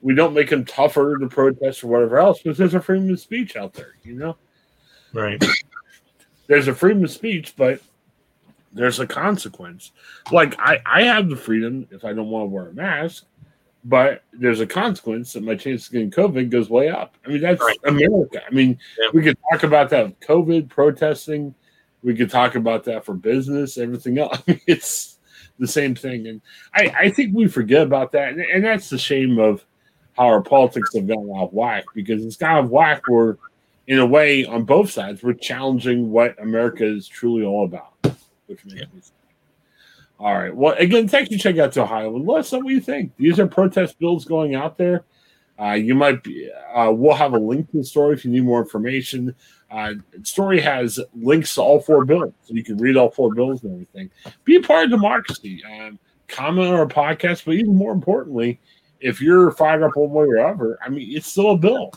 we 0.00 0.14
don't 0.14 0.34
make 0.34 0.50
them 0.50 0.64
tougher 0.64 1.18
to 1.18 1.26
protest 1.28 1.82
or 1.82 1.88
whatever 1.88 2.18
else 2.18 2.40
because 2.42 2.58
there's 2.58 2.74
a 2.74 2.80
freedom 2.80 3.10
of 3.10 3.20
speech 3.20 3.56
out 3.56 3.74
there, 3.74 3.94
you 4.02 4.14
know? 4.14 4.36
Right. 5.12 5.42
There's 6.46 6.68
a 6.68 6.74
freedom 6.74 7.04
of 7.04 7.10
speech, 7.10 7.54
but 7.56 7.80
there's 8.72 9.00
a 9.00 9.06
consequence. 9.06 9.92
Like 10.32 10.58
I, 10.58 10.78
I 10.84 11.02
have 11.02 11.28
the 11.28 11.36
freedom 11.36 11.86
if 11.90 12.04
I 12.04 12.12
don't 12.12 12.28
want 12.28 12.44
to 12.44 12.54
wear 12.54 12.68
a 12.68 12.72
mask, 12.72 13.24
but 13.84 14.24
there's 14.32 14.60
a 14.60 14.66
consequence 14.66 15.32
that 15.32 15.42
my 15.42 15.54
chance 15.54 15.86
of 15.86 15.92
getting 15.92 16.10
COVID 16.10 16.50
goes 16.50 16.68
way 16.68 16.88
up. 16.88 17.16
I 17.24 17.28
mean, 17.28 17.40
that's 17.40 17.60
right. 17.60 17.78
America. 17.84 18.42
I 18.46 18.52
mean, 18.52 18.78
yeah. 18.98 19.08
we 19.12 19.22
could 19.22 19.38
talk 19.50 19.62
about 19.62 19.90
that 19.90 20.20
COVID 20.20 20.68
protesting. 20.68 21.54
We 22.02 22.14
could 22.14 22.30
talk 22.30 22.54
about 22.54 22.84
that 22.84 23.04
for 23.04 23.14
business, 23.14 23.78
everything 23.78 24.18
else. 24.18 24.38
I 24.48 24.52
mean, 24.52 24.60
it's 24.66 25.18
the 25.58 25.66
same 25.66 25.94
thing. 25.94 26.26
And 26.26 26.40
I, 26.74 26.94
I 26.98 27.10
think 27.10 27.34
we 27.34 27.48
forget 27.48 27.82
about 27.82 28.12
that. 28.12 28.32
And, 28.32 28.40
and 28.40 28.64
that's 28.64 28.90
the 28.90 28.98
shame 28.98 29.38
of 29.38 29.64
how 30.16 30.26
our 30.26 30.42
politics 30.42 30.94
have 30.94 31.06
gone 31.06 31.28
off 31.28 31.52
whack 31.52 31.84
because 31.94 32.24
it's 32.24 32.36
gone 32.36 32.64
off 32.64 32.70
whack 32.70 33.02
where, 33.08 33.38
in 33.86 33.98
a 33.98 34.06
way, 34.06 34.44
on 34.44 34.64
both 34.64 34.90
sides, 34.90 35.22
we're 35.22 35.32
challenging 35.32 36.10
what 36.10 36.40
America 36.42 36.84
is 36.84 37.08
truly 37.08 37.44
all 37.44 37.64
about 37.64 37.97
which 38.48 38.64
makes 38.64 38.80
yeah. 38.80 38.86
me 38.92 39.00
sad. 39.00 39.12
All 40.20 40.34
right. 40.34 40.54
Well, 40.54 40.74
again, 40.78 41.06
thank 41.06 41.30
you. 41.30 41.38
Check 41.38 41.58
out 41.58 41.72
to 41.72 41.82
Ohio 41.82 42.10
let 42.10 42.40
us 42.40 42.52
know 42.52 42.58
what 42.58 42.74
you 42.74 42.80
think. 42.80 43.16
These 43.16 43.38
are 43.38 43.46
protest 43.46 43.98
bills 43.98 44.24
going 44.24 44.56
out 44.56 44.76
there. 44.76 45.04
Uh, 45.60 45.72
you 45.72 45.94
might 45.94 46.22
be. 46.22 46.50
Uh, 46.74 46.90
we'll 46.92 47.14
have 47.14 47.34
a 47.34 47.38
link 47.38 47.70
to 47.70 47.78
the 47.78 47.84
story 47.84 48.14
if 48.14 48.24
you 48.24 48.30
need 48.30 48.44
more 48.44 48.60
information. 48.60 49.34
Uh, 49.70 49.94
story 50.22 50.60
has 50.60 51.00
links 51.14 51.54
to 51.54 51.62
all 51.62 51.80
four 51.80 52.04
bills, 52.04 52.32
so 52.42 52.54
you 52.54 52.64
can 52.64 52.76
read 52.78 52.96
all 52.96 53.10
four 53.10 53.34
bills 53.34 53.62
and 53.62 53.72
everything. 53.72 54.10
Be 54.44 54.56
a 54.56 54.60
part 54.60 54.84
of 54.84 54.90
democracy. 54.90 55.62
Um, 55.64 55.98
comment 56.28 56.68
on 56.68 56.74
our 56.74 56.86
podcast, 56.86 57.44
but 57.44 57.54
even 57.54 57.74
more 57.74 57.92
importantly, 57.92 58.60
if 59.00 59.20
you're 59.20 59.50
fired 59.52 59.82
up 59.82 59.96
one 59.96 60.10
way 60.10 60.26
or 60.26 60.46
other, 60.46 60.78
I 60.84 60.88
mean, 60.88 61.16
it's 61.16 61.26
still 61.26 61.52
a 61.52 61.58
bill. 61.58 61.92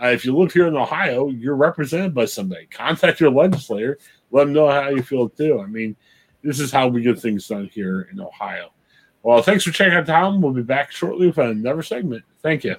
Uh, 0.00 0.08
if 0.08 0.24
you 0.24 0.36
live 0.36 0.52
here 0.52 0.66
in 0.66 0.76
Ohio, 0.76 1.30
you're 1.30 1.56
represented 1.56 2.14
by 2.14 2.26
somebody. 2.26 2.66
Contact 2.66 3.18
your 3.18 3.30
legislator 3.30 3.98
let 4.30 4.44
them 4.44 4.52
know 4.52 4.68
how 4.68 4.88
you 4.88 5.02
feel 5.02 5.28
too. 5.28 5.60
I 5.60 5.66
mean, 5.66 5.96
this 6.42 6.60
is 6.60 6.70
how 6.70 6.88
we 6.88 7.02
get 7.02 7.18
things 7.18 7.46
done 7.48 7.70
here 7.72 8.08
in 8.12 8.20
Ohio. 8.20 8.70
Well, 9.22 9.42
thanks 9.42 9.64
for 9.64 9.72
checking 9.72 9.94
out 9.94 10.06
Tom. 10.06 10.40
We'll 10.40 10.52
be 10.52 10.62
back 10.62 10.92
shortly 10.92 11.26
with 11.26 11.38
another 11.38 11.82
segment. 11.82 12.24
Thank 12.42 12.64
you. 12.64 12.76